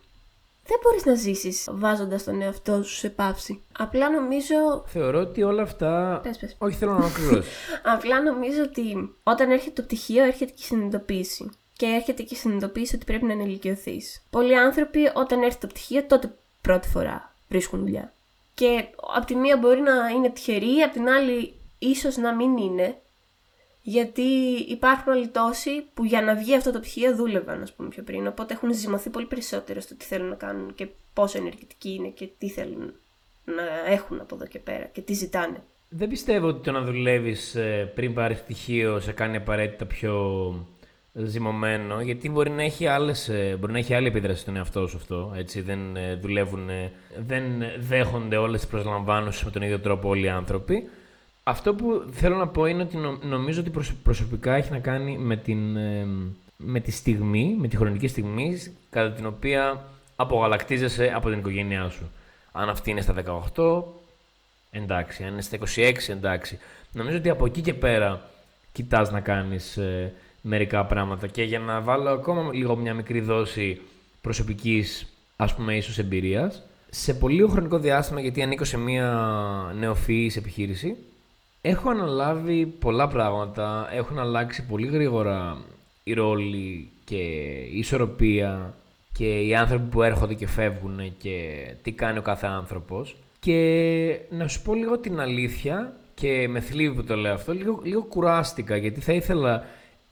[0.72, 3.64] Δεν μπορείς να ζήσεις βάζοντας τον εαυτό σου σε παύση.
[3.78, 6.20] Απλά νομίζω Θεωρώ ότι όλα αυτά...
[6.24, 6.56] Πες, πες.
[6.58, 7.50] Όχι, θέλω να ολοκληρώσει.
[7.96, 11.50] Απλά νομίζω ότι όταν έρχεται το πτυχίο, έρχεται και η συνειδητοποίηση.
[11.74, 14.22] Και έρχεται και η συνειδητοποίηση ότι πρέπει να ενηλικιωθείς.
[14.30, 18.14] Πολλοί άνθρωποι, όταν έρθει το πτυχίο, τότε πρώτη φορά βρίσκουν δουλειά.
[18.54, 23.02] Και από τη μία μπορεί να είναι τυχεροί, από την άλλη ίσως να μην είναι.
[23.82, 24.22] Γιατί
[24.68, 28.28] υπάρχουν άλλοι τόσοι που για να βγει αυτό το πτυχίο δούλευαν, ας πούμε, πιο πριν.
[28.28, 32.30] Οπότε έχουν ζυμωθεί πολύ περισσότερο στο τι θέλουν να κάνουν και πόσο ενεργητικοί είναι και
[32.38, 32.94] τι θέλουν
[33.46, 35.64] να έχουν από εδώ και πέρα και τι ζητάνε.
[35.90, 37.58] Δεν πιστεύω ότι το να δουλεύεις
[37.96, 40.16] πριν πάρεις πτυχίο σε κάνει απαραίτητα πιο
[41.14, 44.98] ζυμωμένο, γιατί μπορεί να έχει, άλλες, ε, μπορεί να έχει άλλη επίδραση στον εαυτό σου
[44.98, 45.34] αυτό.
[45.36, 47.44] Έτσι, δεν ε, δουλεύουν, ε, δεν
[47.78, 50.90] δέχονται όλες τις προσλαμβάνωσει με τον ίδιο τρόπο όλοι οι άνθρωποι.
[51.52, 55.18] Αυτό που θέλω να πω είναι ότι νο- νομίζω ότι προσ- προσωπικά έχει να κάνει
[55.18, 56.08] με, την, ε,
[56.58, 58.58] με τη στιγμή, με τη χρονική στιγμή
[58.90, 59.86] κατά την οποία
[60.16, 62.12] απογαλακτίζεσαι από την οικογένειά σου.
[62.52, 63.84] Αν αυτή είναι στα 18,
[64.72, 65.24] εντάξει.
[65.24, 66.60] Αν είναι στα 26, εντάξει.
[66.92, 68.22] Νομίζω ότι από εκεί και πέρα
[68.72, 71.28] κοιτάς να κάνεις ε, μερικά πράγματα.
[71.28, 73.82] Και για να βάλω ακόμα λίγο μια μικρή δόση
[74.22, 79.10] προσωπικής, ας πούμε, ίσως εμπειρίας, σε πολύ λίγο χρονικό διάστημα, γιατί ανήκω σε μια
[79.80, 80.96] νεοφυής επιχείρηση,
[81.62, 85.58] έχω αναλάβει πολλά πράγματα, έχουν αλλάξει πολύ γρήγορα
[86.04, 87.22] οι ρόλοι και
[87.72, 88.74] η ισορροπία
[89.14, 93.16] και οι άνθρωποι που έρχονται και φεύγουν και τι κάνει ο κάθε άνθρωπος.
[93.40, 97.80] Και να σου πω λίγο την αλήθεια και με θλίβει που το λέω αυτό, λίγο,
[97.84, 99.64] λίγο κουράστηκα γιατί θα ήθελα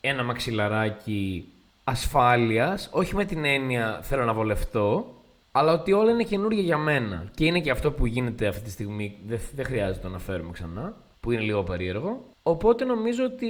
[0.01, 1.47] ένα μαξιλαράκι
[1.83, 5.13] ασφάλειας, όχι με την έννοια θέλω να βολευτώ,
[5.51, 7.29] αλλά ότι όλα είναι καινούργια για μένα.
[7.35, 10.51] Και είναι και αυτό που γίνεται αυτή τη στιγμή, δεν, δεν χρειάζεται να το αναφέρουμε
[10.51, 12.25] ξανά, που είναι λίγο περίεργο.
[12.43, 13.47] Οπότε νομίζω ότι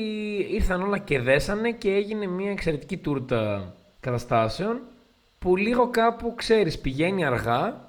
[0.51, 4.79] ήρθαν όλα και δέσανε και έγινε μια εξαιρετική τούρτα καταστάσεων
[5.39, 7.88] που λίγο κάπου, ξέρεις, πηγαίνει αργά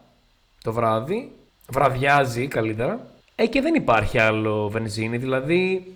[0.63, 1.33] το βράδυ,
[1.69, 5.95] βραδιάζει καλύτερα, ε, και δεν υπάρχει άλλο βενζίνη, δηλαδή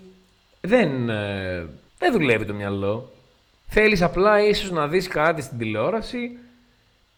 [0.61, 1.67] δεν, ε,
[1.97, 3.11] δεν δουλεύει το μυαλό.
[3.67, 6.37] Θέλεις απλά ίσως να δεις κάτι στην τηλεόραση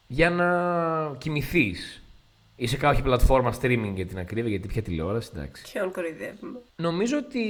[0.07, 0.47] για να
[1.17, 2.01] κοιμηθείς.
[2.59, 5.63] Ή σε κάποια πλατφόρμα streaming για την ακρίβεια, γιατί πια τηλεόραση, εντάξει.
[5.71, 6.59] Ποιον κοροϊδεύουμε.
[6.75, 7.43] Νομίζω ότι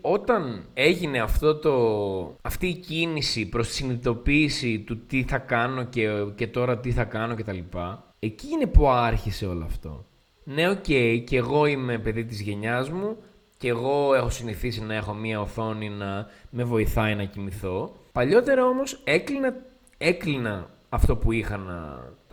[0.00, 6.08] όταν έγινε αυτό το, αυτή η κίνηση προς τη συνειδητοποίηση του τι θα κάνω και,
[6.34, 10.04] και τώρα τι θα κάνω και τα λοιπά, εκεί είναι που άρχισε όλο αυτό.
[10.44, 10.82] Ναι, οκ,
[11.24, 13.16] και εγώ είμαι παιδί της γενιάς μου
[13.56, 17.96] και εγώ έχω συνηθίσει να έχω μία οθόνη να με βοηθάει να κοιμηθώ.
[18.12, 19.54] Παλιότερα όμως έκλεινα,
[19.98, 21.74] έκλεινα αυτό που είχα να,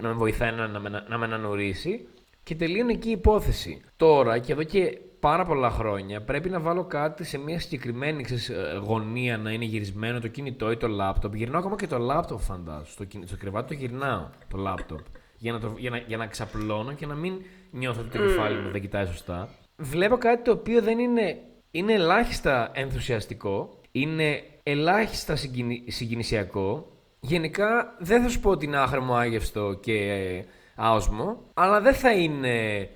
[0.01, 2.07] να με βοηθάει να, να, με- να με ανανουρίσει
[2.45, 3.81] και τελείωνε εκεί η υπόθεση.
[3.95, 8.49] Τώρα και εδώ και πάρα πολλά χρόνια πρέπει να βάλω κάτι σε μια συγκεκριμένη ξέρεις,
[8.49, 11.35] ε, γωνία να είναι γυρισμένο το κινητό ή το λάπτοπ.
[11.35, 12.91] Γυρνάω ακόμα και το λάπτοπ, φαντάσου.
[12.91, 14.99] Στο, κινη- στο κρεβάτι το γυρνάω το λάπτοπ.
[15.37, 17.33] Για να, το, για, να, για να ξαπλώνω και να μην
[17.71, 19.49] νιώθω ότι το κεφάλι μου δεν κοιτάει σωστά.
[19.77, 21.37] Βλέπω κάτι το οποίο δεν είναι.
[21.71, 23.79] Είναι ελάχιστα ενθουσιαστικό.
[23.91, 26.87] Είναι ελάχιστα συγκινη- συγκινησιακό.
[27.19, 30.45] Γενικά δεν θα σου πω ότι είναι άχρημο, άγευστο και ε,
[30.75, 32.89] άοσμο, αλλά δεν θα είναι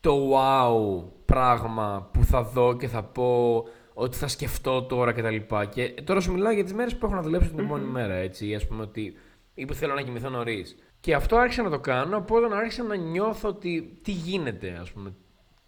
[0.00, 3.64] το wow πράγμα που θα δω και θα πω
[3.94, 5.36] ότι θα σκεφτώ τώρα κτλ.
[5.70, 8.14] Και, και τώρα σου μιλάω για τις μέρες που έχω να δουλέψω την επόμενη μέρα,
[8.14, 9.14] έτσι, ας πούμε ότι
[9.54, 10.76] ή που θέλω να κοιμηθώ νωρίς.
[11.00, 14.92] Και αυτό άρχισα να το κάνω, από όταν άρχισα να νιώθω ότι τι γίνεται, ας
[14.92, 15.14] πούμε,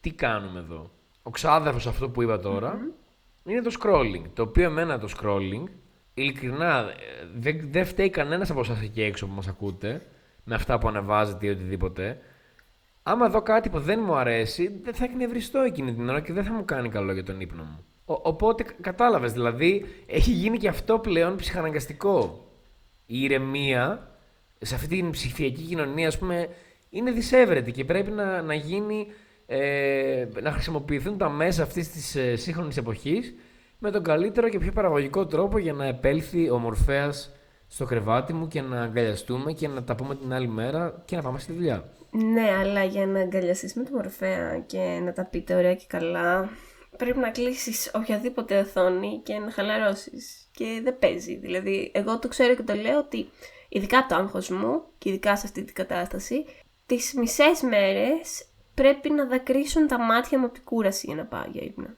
[0.00, 0.90] τι κάνουμε εδώ.
[1.22, 2.78] Ο ξάδερφος αυτό που είπα τώρα
[3.44, 5.64] είναι το scrolling, το οποίο εμένα το scrolling,
[6.14, 6.94] ειλικρινά, ε,
[7.34, 10.02] δεν, δεν φταίει κανένας από εσάς εκεί έξω που μας ακούτε,
[10.44, 12.18] με αυτά που ανεβάζετε ή οτιδήποτε.
[13.02, 16.44] Άμα δω κάτι που δεν μου αρέσει, δεν θα εκνευριστώ εκείνη την ώρα και δεν
[16.44, 17.84] θα μου κάνει καλό για τον ύπνο μου.
[18.04, 22.46] Ο, οπότε κατάλαβες, δηλαδή έχει γίνει και αυτό πλέον ψυχαναγκαστικό.
[23.06, 24.10] Η ηρεμία
[24.58, 26.48] σε αυτή την ψηφιακή κοινωνία, ας πούμε,
[26.90, 29.06] είναι δυσέβρετη και πρέπει να, να γίνει,
[29.46, 33.34] ε, να χρησιμοποιηθούν τα μέσα αυτής της ε, σύγχρονης εποχής
[33.78, 37.32] με τον καλύτερο και πιο παραγωγικό τρόπο για να επέλθει ο Μορφέας
[37.72, 41.22] στο κρεβάτι μου και να αγκαλιαστούμε και να τα πούμε την άλλη μέρα και να
[41.22, 41.84] πάμε στη δουλειά.
[42.10, 46.48] Ναι, αλλά για να αγκαλιαστείς με τη Μορφέα και να τα πείτε ωραία και καλά,
[46.96, 50.50] πρέπει να κλείσεις οποιαδήποτε οθόνη και να χαλαρώσεις.
[50.52, 51.36] Και δεν παίζει.
[51.36, 53.28] Δηλαδή, εγώ το ξέρω και το λέω ότι
[53.68, 56.44] ειδικά το άγχος μου και ειδικά σε αυτή την κατάσταση,
[56.86, 61.44] τις μισές μέρες πρέπει να δακρύσουν τα μάτια μου από την κούραση για να πάω
[61.52, 61.88] για ύπνο.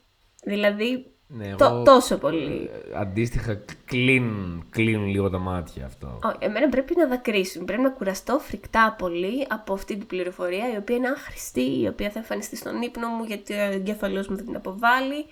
[0.43, 2.69] Δηλαδή, Ναι, το- εγώ, τόσο πολύ.
[2.93, 6.07] ε, Αντίστοιχα, κλείνουν, κλείνουν λίγο τα μάτια αυτό.
[6.07, 7.65] Ω, Εμένα πρέπει να δακρύσουν.
[7.65, 12.09] Πρέπει να κουραστώ φρικτά πολύ από αυτή την πληροφορία, η οποία είναι άχρηστη, η οποία
[12.09, 15.25] θα εμφανιστεί στον ύπνο μου γιατί ο εγκέφαλός μου θα την αποβάλει,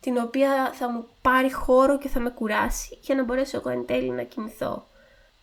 [0.00, 3.86] την οποία θα μου πάρει χώρο και θα με κουράσει για να μπορέσω εγώ εν
[3.86, 4.86] τέλει να κοιμηθώ.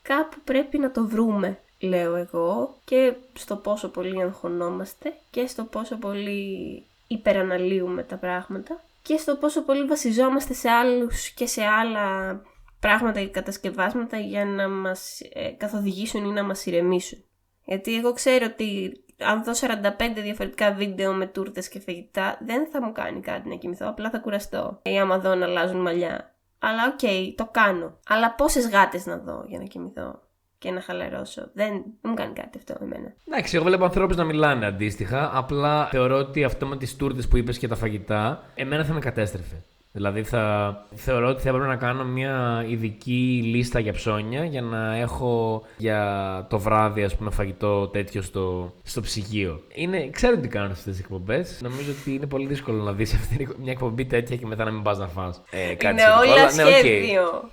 [0.02, 5.96] Κάπου πρέπει να το βρούμε, λέω εγώ, και στο πόσο πολύ αγχωνόμαστε και στο πόσο
[5.96, 12.42] πολύ υπεραναλύουμε τα πράγματα και στο πόσο πολύ βασιζόμαστε σε άλλους και σε άλλα
[12.80, 17.24] πράγματα και κατασκευάσματα για να μας ε, καθοδηγήσουν ή να μας ηρεμήσουν.
[17.66, 22.82] Γιατί εγώ ξέρω ότι αν δω 45 διαφορετικά βίντεο με τούρτες και φαγητά δεν θα
[22.82, 24.80] μου κάνει κάτι να κοιμηθώ, απλά θα κουραστώ.
[24.84, 26.36] Ή άμα δω να αλλάζουν μαλλιά.
[26.60, 28.00] Αλλά οκ, το κάνω.
[28.08, 30.22] Αλλά πόσες γάτες να δω για να κοιμηθώ;
[30.60, 31.42] Και να χαλαρώσω.
[31.54, 33.14] Δεν, δεν μου κάνει κάτι αυτό εμένα.
[33.28, 35.32] Εντάξει, εγώ βλέπω ανθρώπους να μιλάνε αντίστοιχα.
[35.38, 39.00] Απλά θεωρώ ότι αυτό με τις τούρτες που είπες και τα φαγητά, εμένα θα με
[39.00, 39.64] κατέστρεφε.
[39.92, 44.96] Δηλαδή θα θεωρώ ότι θα έπρεπε να κάνω μια ειδική λίστα για ψώνια για να
[44.96, 49.62] έχω για το βράδυ ας πούμε φαγητό τέτοιο στο, στο ψυγείο.
[49.74, 51.60] Είναι, ξέρω τι κάνω σε αυτές τις εκπομπές.
[51.62, 54.72] Νομίζω ότι είναι πολύ δύσκολο να δεις αυτή την- μια εκπομπή τέτοια και μετά να
[54.72, 55.42] μην πας να φας.
[55.50, 56.70] Ε, κάτι Είναι σχετικό, όλα αλλά ναι, οκ.
[56.70, 57.50] σχέδιο.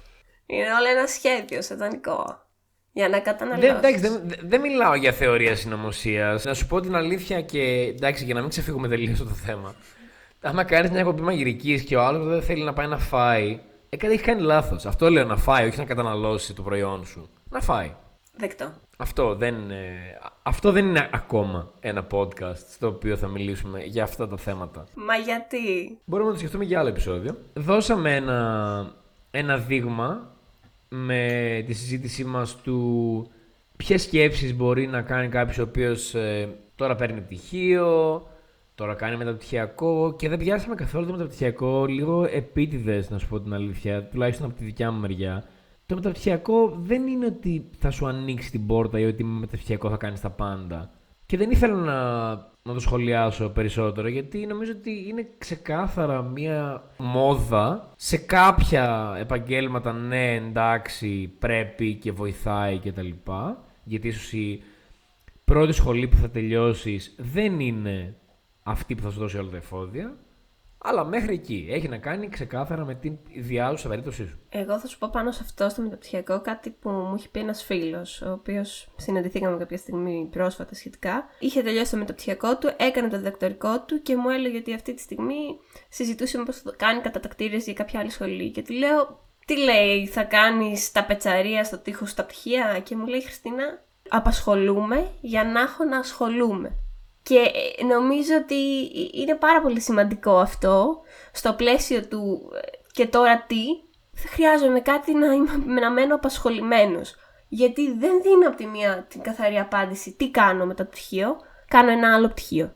[0.47, 2.45] Είναι όλα ένα σχέδιο σατανικό.
[2.97, 3.71] Για να Δεν, καταναλώσεις.
[3.71, 6.45] εντάξει, δεν, δεν- δεν μιλάω για θεωρία συνωμοσίας.
[6.45, 7.61] Να σου πω την αλήθεια και
[7.97, 9.75] εντάξει, για να μην ξεφύγουμε τελείως από το θέμα.
[10.41, 13.97] Άμα κάνεις μια εκπομπή μαγειρικής και ο άλλος δεν θέλει να πάει να φάει, ε,
[13.97, 14.87] κάτι έχει κάνει λάθος.
[14.87, 17.29] Αυτό λέω να φάει, όχι να καταναλώσει το προϊόν σου.
[17.51, 17.95] Να φάει.
[18.37, 18.73] Δεκτό.
[18.97, 24.29] Αυτό δεν, ε, αυτό δεν είναι ακόμα ένα podcast στο οποίο θα μιλήσουμε για αυτά
[24.29, 24.85] τα θέματα.
[24.95, 27.37] Μα γιατί; Μπορούμε να το σκεφτούμε για άλλο επεισόδιο.
[27.53, 28.93] Δώσαμε ένα,
[29.31, 30.31] ένα δείγμα
[31.05, 33.31] με τη συζήτησή μας του
[33.77, 38.23] ποιες σκέψεις μπορεί να κάνει κάποιος ο οποίος ε, τώρα παίρνει πτυχίο,
[38.75, 43.55] τώρα κάνει μεταπτυχιακό και δεν πιάσαμε καθόλου το μεταπτυχιακό, λίγο επίτηδες να σου πω την
[43.55, 45.45] αλήθεια, τουλάχιστον από τη δικιά μου μεριά.
[45.87, 49.97] Το μεταπτυχιακό δεν είναι ότι θα σου ανοίξει την πόρτα ή ότι με μεταπτυχιακό θα
[49.97, 50.91] κάνεις τα πάντα.
[51.27, 51.97] Και δεν ήθελα να,
[52.67, 57.93] να το σχολιάσω περισσότερο γιατί νομίζω ότι είναι ξεκάθαρα μία μόδα.
[57.97, 64.63] Σε κάποια επαγγέλματα ναι εντάξει πρέπει και βοηθάει και τα λοιπά γιατί ίσως η
[65.45, 68.15] πρώτη σχολή που θα τελειώσεις δεν είναι
[68.63, 70.17] αυτή που θα σου δώσει όλα τα εφόδια
[70.87, 74.39] αλλά μέχρι εκεί έχει να κάνει ξεκάθαρα με την διάζουσα περίπτωσή σου.
[74.49, 77.63] Εγώ θα σου πω πάνω σε αυτό στο μεταπτυχιακό κάτι που μου είχε πει ένας
[77.63, 81.25] φίλος, ο οποίος συναντηθήκαμε κάποια στιγμή πρόσφατα σχετικά.
[81.39, 85.01] Είχε τελειώσει το μεταπτυχιακό του, έκανε το διδακτορικό του και μου έλεγε ότι αυτή τη
[85.01, 88.51] στιγμή συζητούσε πώς θα κάνει κατατακτήρε για κάποια άλλη σχολή.
[88.51, 92.81] Και του λέω, Τι λέει, θα κάνεις τα πετσαρία στο τείχος στα πτυχία.
[92.83, 96.86] Και μου λέει, Χριστίνα, απασχολούμαι για να έχω να ασχολούμαι.
[97.27, 98.55] Και ε, νομίζω ότι
[99.13, 101.01] είναι πάρα πολύ σημαντικό αυτό
[101.33, 102.61] στο πλαίσιο του ε,
[102.93, 103.65] και τώρα τι,
[104.13, 107.15] θα χρειάζομαι κάτι να, είμαι, να μένω απασχολημένος.
[107.49, 111.37] Γιατί δεν δίνω από τη μία την καθαρή απάντηση τι κάνω με το πτυχίο,
[111.69, 112.75] κάνω ένα άλλο πτυχίο.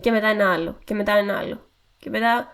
[0.00, 1.66] Και μετά ένα άλλο, και μετά ένα άλλο.
[1.96, 2.48] Και μετά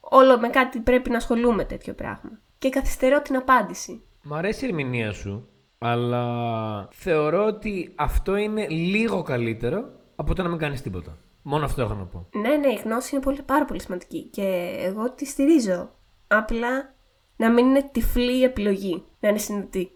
[0.00, 2.40] όλο με κάτι πρέπει να ασχολούμαι τέτοιο πράγμα.
[2.58, 4.02] Και καθυστερώ την απάντηση.
[4.22, 10.48] Μ' αρέσει η ερμηνεία σου, αλλά θεωρώ ότι αυτό είναι λίγο καλύτερο από το να
[10.48, 11.18] μην κάνεις τίποτα.
[11.42, 12.28] Μόνο αυτό έχω να πω.
[12.32, 15.90] Ναι, ναι, η γνώση είναι πολύ, πάρα πολύ σημαντική και εγώ τη στηρίζω.
[16.26, 16.94] Απλά
[17.36, 19.04] να μην είναι τυφλή η επιλογή.
[19.20, 19.90] Να είναι συνειδητή.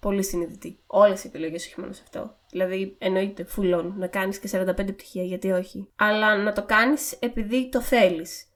[0.00, 0.78] Πολύ συνειδητή.
[0.86, 2.34] Όλες οι επιλογές, όχι μόνο σε αυτό.
[2.50, 5.88] Δηλαδή, εννοείται, φουλών, να κάνεις και 45 πτυχία, γιατί όχι.
[5.96, 8.46] Αλλά να το κάνεις επειδή το θέλεις.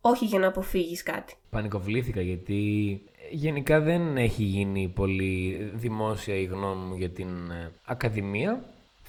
[0.00, 1.34] Όχι για να αποφύγεις κάτι.
[1.50, 8.64] Πανικοβλήθηκα γιατί γενικά δεν έχει γίνει πολύ δημόσια η γνώμη μου για την ε, Ακαδημία.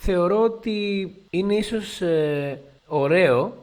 [0.06, 3.56] Θεωρώ ότι είναι ίσως ε, ωραίο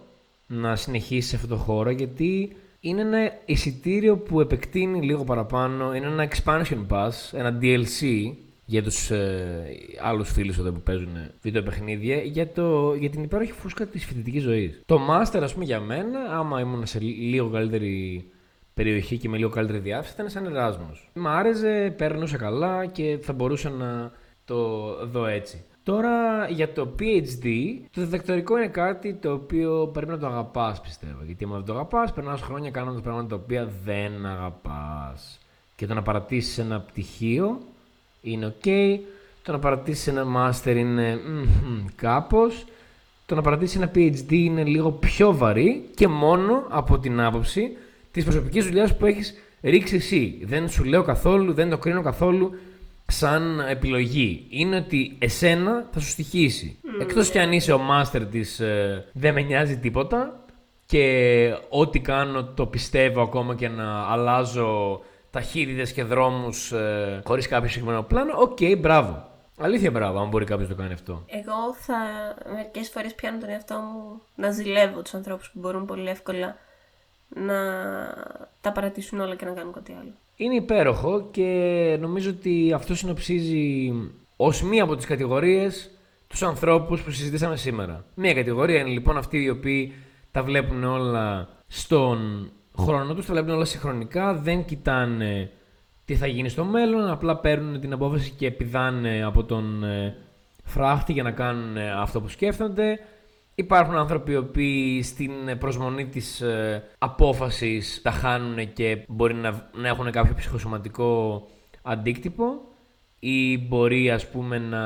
[0.46, 6.06] να συνεχίσεις σε αυτό το χώρο γιατί είναι ένα εισιτήριο που επεκτείνει λίγο παραπάνω, είναι
[6.06, 8.32] ένα expansion pass, ένα DLC
[8.64, 9.66] για τους ε,
[10.02, 14.42] άλλους φίλους εδώ που παίζουν βίντεο παιχνίδια για, το, για την υπέροχη φούσκα της φοιτητικής
[14.42, 14.82] ζωής.
[14.86, 18.24] Το master ας πούμε για μένα, άμα ήμουν σε λίγο καλύτερη
[18.74, 21.10] περιοχή και με λίγο καλύτερη διάθεση, ήταν σαν Εράσμος.
[21.14, 24.12] Μ' άρεσε, παίρνουσα καλά και θα μπορούσα να
[24.44, 25.64] το δω έτσι.
[25.82, 27.44] Τώρα για το PhD,
[27.94, 31.22] το διδακτορικό είναι κάτι το οποίο πρέπει να το αγαπάς πιστεύω.
[31.26, 35.38] Γιατί άμα δεν το αγαπάς, περνάς χρόνια κάνοντας πράγματα τα οποία δεν αγαπάς.
[35.76, 37.60] Και το να παρατήσεις ένα πτυχίο
[38.22, 38.98] είναι ok,
[39.42, 42.64] το να παρατήσεις ένα master είναι μμμ, κάπως,
[43.26, 47.76] το να παρατήσεις ένα PhD είναι λίγο πιο βαρύ και μόνο από την άποψη
[48.10, 50.38] της προσωπικής δουλειάς που έχεις ρίξει εσύ.
[50.44, 52.50] Δεν σου λέω καθόλου, δεν το κρίνω καθόλου
[53.10, 54.46] σαν επιλογή.
[54.50, 56.78] Είναι ότι εσένα θα σου στοιχήσει.
[56.84, 57.00] Mm.
[57.00, 60.44] Εκτός κι αν είσαι ο μάστερ της ε, δεν με νοιάζει τίποτα
[60.86, 65.00] και ό,τι κάνω το πιστεύω ακόμα και να αλλάζω
[65.30, 69.28] ταχύτητες και δρόμους ε, χωρίς κάποιο συγκεκριμένο πλάνο, OK, okay, μπράβο.
[69.58, 71.24] Αλήθεια μπράβο, αν μπορεί κάποιος να το κάνει αυτό.
[71.26, 71.96] Εγώ θα
[72.54, 76.56] μερικές φορές πιάνω τον εαυτό μου να ζηλεύω τους ανθρώπους που μπορούν πολύ εύκολα
[77.28, 77.54] να
[78.60, 80.12] τα παρατήσουν όλα και να κάνουν κάτι άλλο.
[80.40, 83.92] Είναι υπέροχο και νομίζω ότι αυτό συνοψίζει
[84.36, 85.90] ως μία από τις κατηγορίες
[86.26, 88.04] τους ανθρώπους που συζητήσαμε σήμερα.
[88.14, 89.92] Μία κατηγορία είναι λοιπόν αυτοί οι οποίοι
[90.30, 95.50] τα βλέπουν όλα στον χρόνο τους, τα βλέπουν όλα συγχρονικά, δεν κοιτάνε
[96.04, 100.16] τι θα γίνει στο μέλλον, απλά παίρνουν την απόφαση και πηδάνε από τον ε,
[100.64, 102.98] φράχτη για να κάνουν ε, αυτό που σκέφτονται.
[103.60, 109.88] Υπάρχουν άνθρωποι οι οποίοι στην προσμονή της ε, απόφασης τα χάνουν και μπορεί να, να
[109.88, 111.42] έχουν κάποιο ψυχοσωματικό
[111.82, 112.44] αντίκτυπο
[113.18, 114.80] ή μπορεί ας πούμε να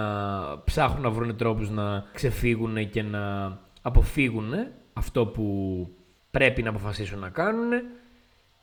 [0.64, 4.52] ψάχνουν να βρουν τρόπους να ξεφύγουν και να αποφύγουν
[4.92, 5.88] αυτό που
[6.30, 7.70] πρέπει να αποφασίσουν να κάνουν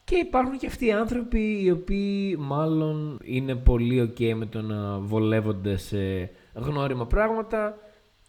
[0.03, 4.99] και υπάρχουν και αυτοί οι άνθρωποι οι οποίοι μάλλον είναι πολύ ok με το να
[4.99, 7.75] βολεύονται σε γνώριμα πράγματα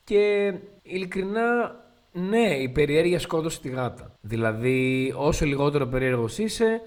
[0.04, 1.76] και ειλικρινά
[2.12, 4.16] ναι, η περιέργεια σκότωσε τη γάτα.
[4.20, 6.80] Δηλαδή όσο λιγότερο περίεργος είσαι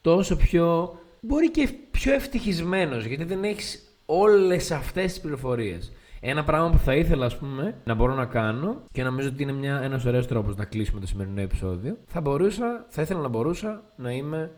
[0.00, 5.92] τόσο πιο μπορεί και πιο ευτυχισμένος γιατί δεν έχεις όλες αυτές τις πληροφορίες.
[6.20, 9.52] Ένα πράγμα που θα ήθελα, ας πούμε, να μπορώ να κάνω και νομίζω ότι είναι
[9.52, 11.96] μια, ένας ωραίος τρόπος να κλείσουμε το σημερινό επεισόδιο.
[12.06, 14.50] Θα μπορούσα, θα ήθελα να μπορούσα να είμαι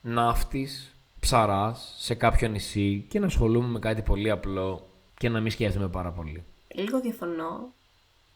[0.00, 5.50] ναύτης, ψαράς, σε κάποιο νησί και να ασχολούμαι με κάτι πολύ απλό και να μην
[5.50, 6.44] σκέφτομαι πάρα πολύ.
[6.74, 7.72] Λίγο διαφωνώ.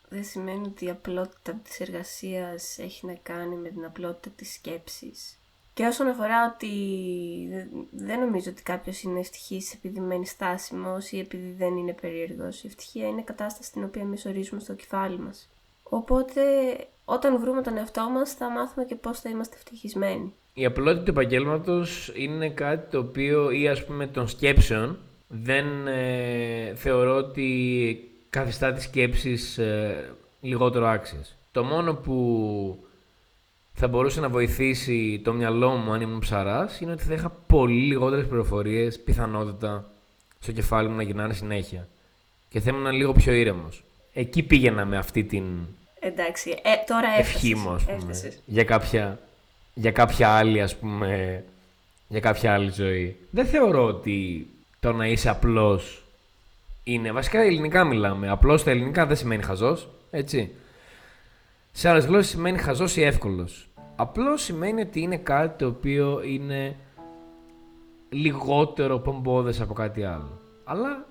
[0.08, 5.38] Δεν σημαίνει ότι η απλότητα της εργασίας έχει να κάνει με την απλότητα της σκέψης.
[5.74, 6.70] Και όσον αφορά ότι
[7.90, 12.62] δεν νομίζω ότι κάποιος είναι ευτυχής επειδή μένει στάσιμος ή επειδή δεν είναι περίεργος.
[12.62, 15.48] Η ευτυχία είναι κατάσταση την οποία εμείς ορίζουμε στο κεφάλι μας.
[15.82, 16.42] Οπότε,
[17.04, 20.34] όταν βρούμε τον εαυτό μας, θα μάθουμε και πώς θα είμαστε ευτυχισμένοι.
[20.54, 26.74] Η απλότητα του επαγγέλματος είναι κάτι το οποίο ή ας πούμε των σκέψεων δεν ε,
[26.74, 30.10] θεωρώ ότι καθιστά τις σκέψεις ε,
[30.40, 31.36] λιγότερο άξιες.
[31.52, 32.16] Το μόνο που
[33.72, 37.80] θα μπορούσε να βοηθήσει το μυαλό μου αν ήμουν ψαράς είναι ότι θα είχα πολύ
[37.80, 39.90] λιγότερες πληροφορίες, πιθανότητα
[40.38, 41.88] στο κεφάλι μου να γυρνάνε συνέχεια.
[42.48, 43.84] Και θα ήμουν λίγο πιο ήρεμος.
[44.12, 45.44] Εκεί πήγαινα με αυτή την.
[46.00, 49.18] Εντάξει, ε, τώρα Ευχή μου, ας πούμε, για κάποια,
[49.74, 51.44] για κάποια άλλη, ας πούμε,
[52.08, 53.16] για κάποια άλλη ζωή.
[53.30, 54.46] Δεν θεωρώ ότι
[54.80, 56.05] το να είσαι απλός
[56.88, 57.12] είναι.
[57.12, 58.28] Βασικά ελληνικά μιλάμε.
[58.28, 60.54] Απλό στα ελληνικά δεν σημαίνει χαζός, έτσι.
[61.72, 63.68] Σε άλλες γλώσσες σημαίνει χαζός ή εύκολος.
[63.96, 66.76] Απλώς σημαίνει ότι είναι κάτι το οποίο είναι
[68.08, 70.40] λιγότερο πομπόδες από κάτι άλλο.
[70.64, 71.06] Αλλά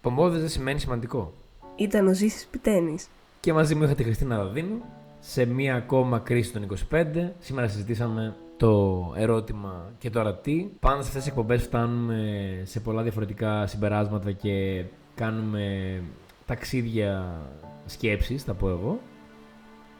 [0.00, 1.32] πομπόδες δεν σημαίνει σημαντικό.
[1.76, 3.08] Ήταν ο Ζήσης Πιτένης.
[3.40, 4.82] Και μαζί μου είχα τη Χριστίνα Δαδίνου
[5.20, 7.32] σε μία ακόμα κρίση των 25.
[7.38, 10.68] Σήμερα συζητήσαμε το ερώτημα και τώρα τι.
[10.80, 14.84] Πάντα σε αυτές τις εκπομπές φτάνουμε σε πολλά διαφορετικά συμπεράσματα και
[15.14, 16.00] κάνουμε
[16.46, 17.40] ταξίδια
[17.86, 19.00] σκέψης, θα πω εγώ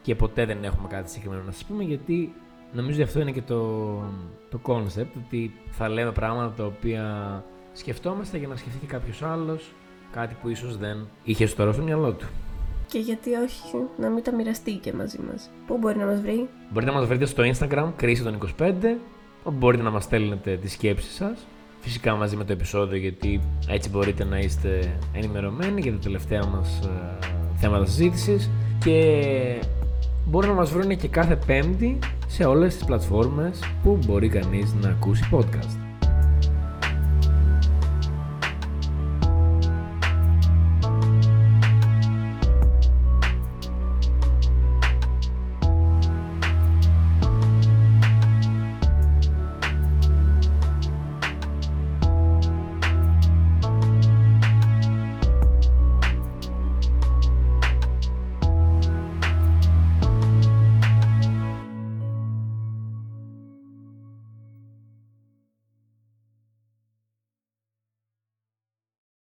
[0.03, 2.33] και ποτέ δεν έχουμε κάτι συγκεκριμένο να σας πούμε γιατί
[2.73, 3.95] νομίζω ότι αυτό είναι και το,
[4.51, 9.73] το concept ότι θα λέμε πράγματα τα οποία σκεφτόμαστε για να σκεφτεί και κάποιος άλλος
[10.13, 12.27] κάτι που ίσως δεν είχε στο τώρα στο μυαλό του.
[12.87, 15.51] Και γιατί όχι να μην τα μοιραστεί και μαζί μας.
[15.67, 18.73] Πού μπορεί να μας βρει, Μπορείτε να μας βρείτε στο Instagram, κρίση των 25,
[19.45, 21.47] όπου μπορείτε να μας στέλνετε τις σκέψεις σας.
[21.83, 26.81] Φυσικά μαζί με το επεισόδιο, γιατί έτσι μπορείτε να είστε ενημερωμένοι για τα τελευταία μας
[26.85, 27.27] ε,
[27.57, 28.51] θέματα συζήτησης.
[28.85, 29.65] Και
[30.27, 34.89] μπορούν να μας βρουν και κάθε πέμπτη σε όλες τις πλατφόρμες που μπορεί κανείς να
[34.89, 35.92] ακούσει podcast.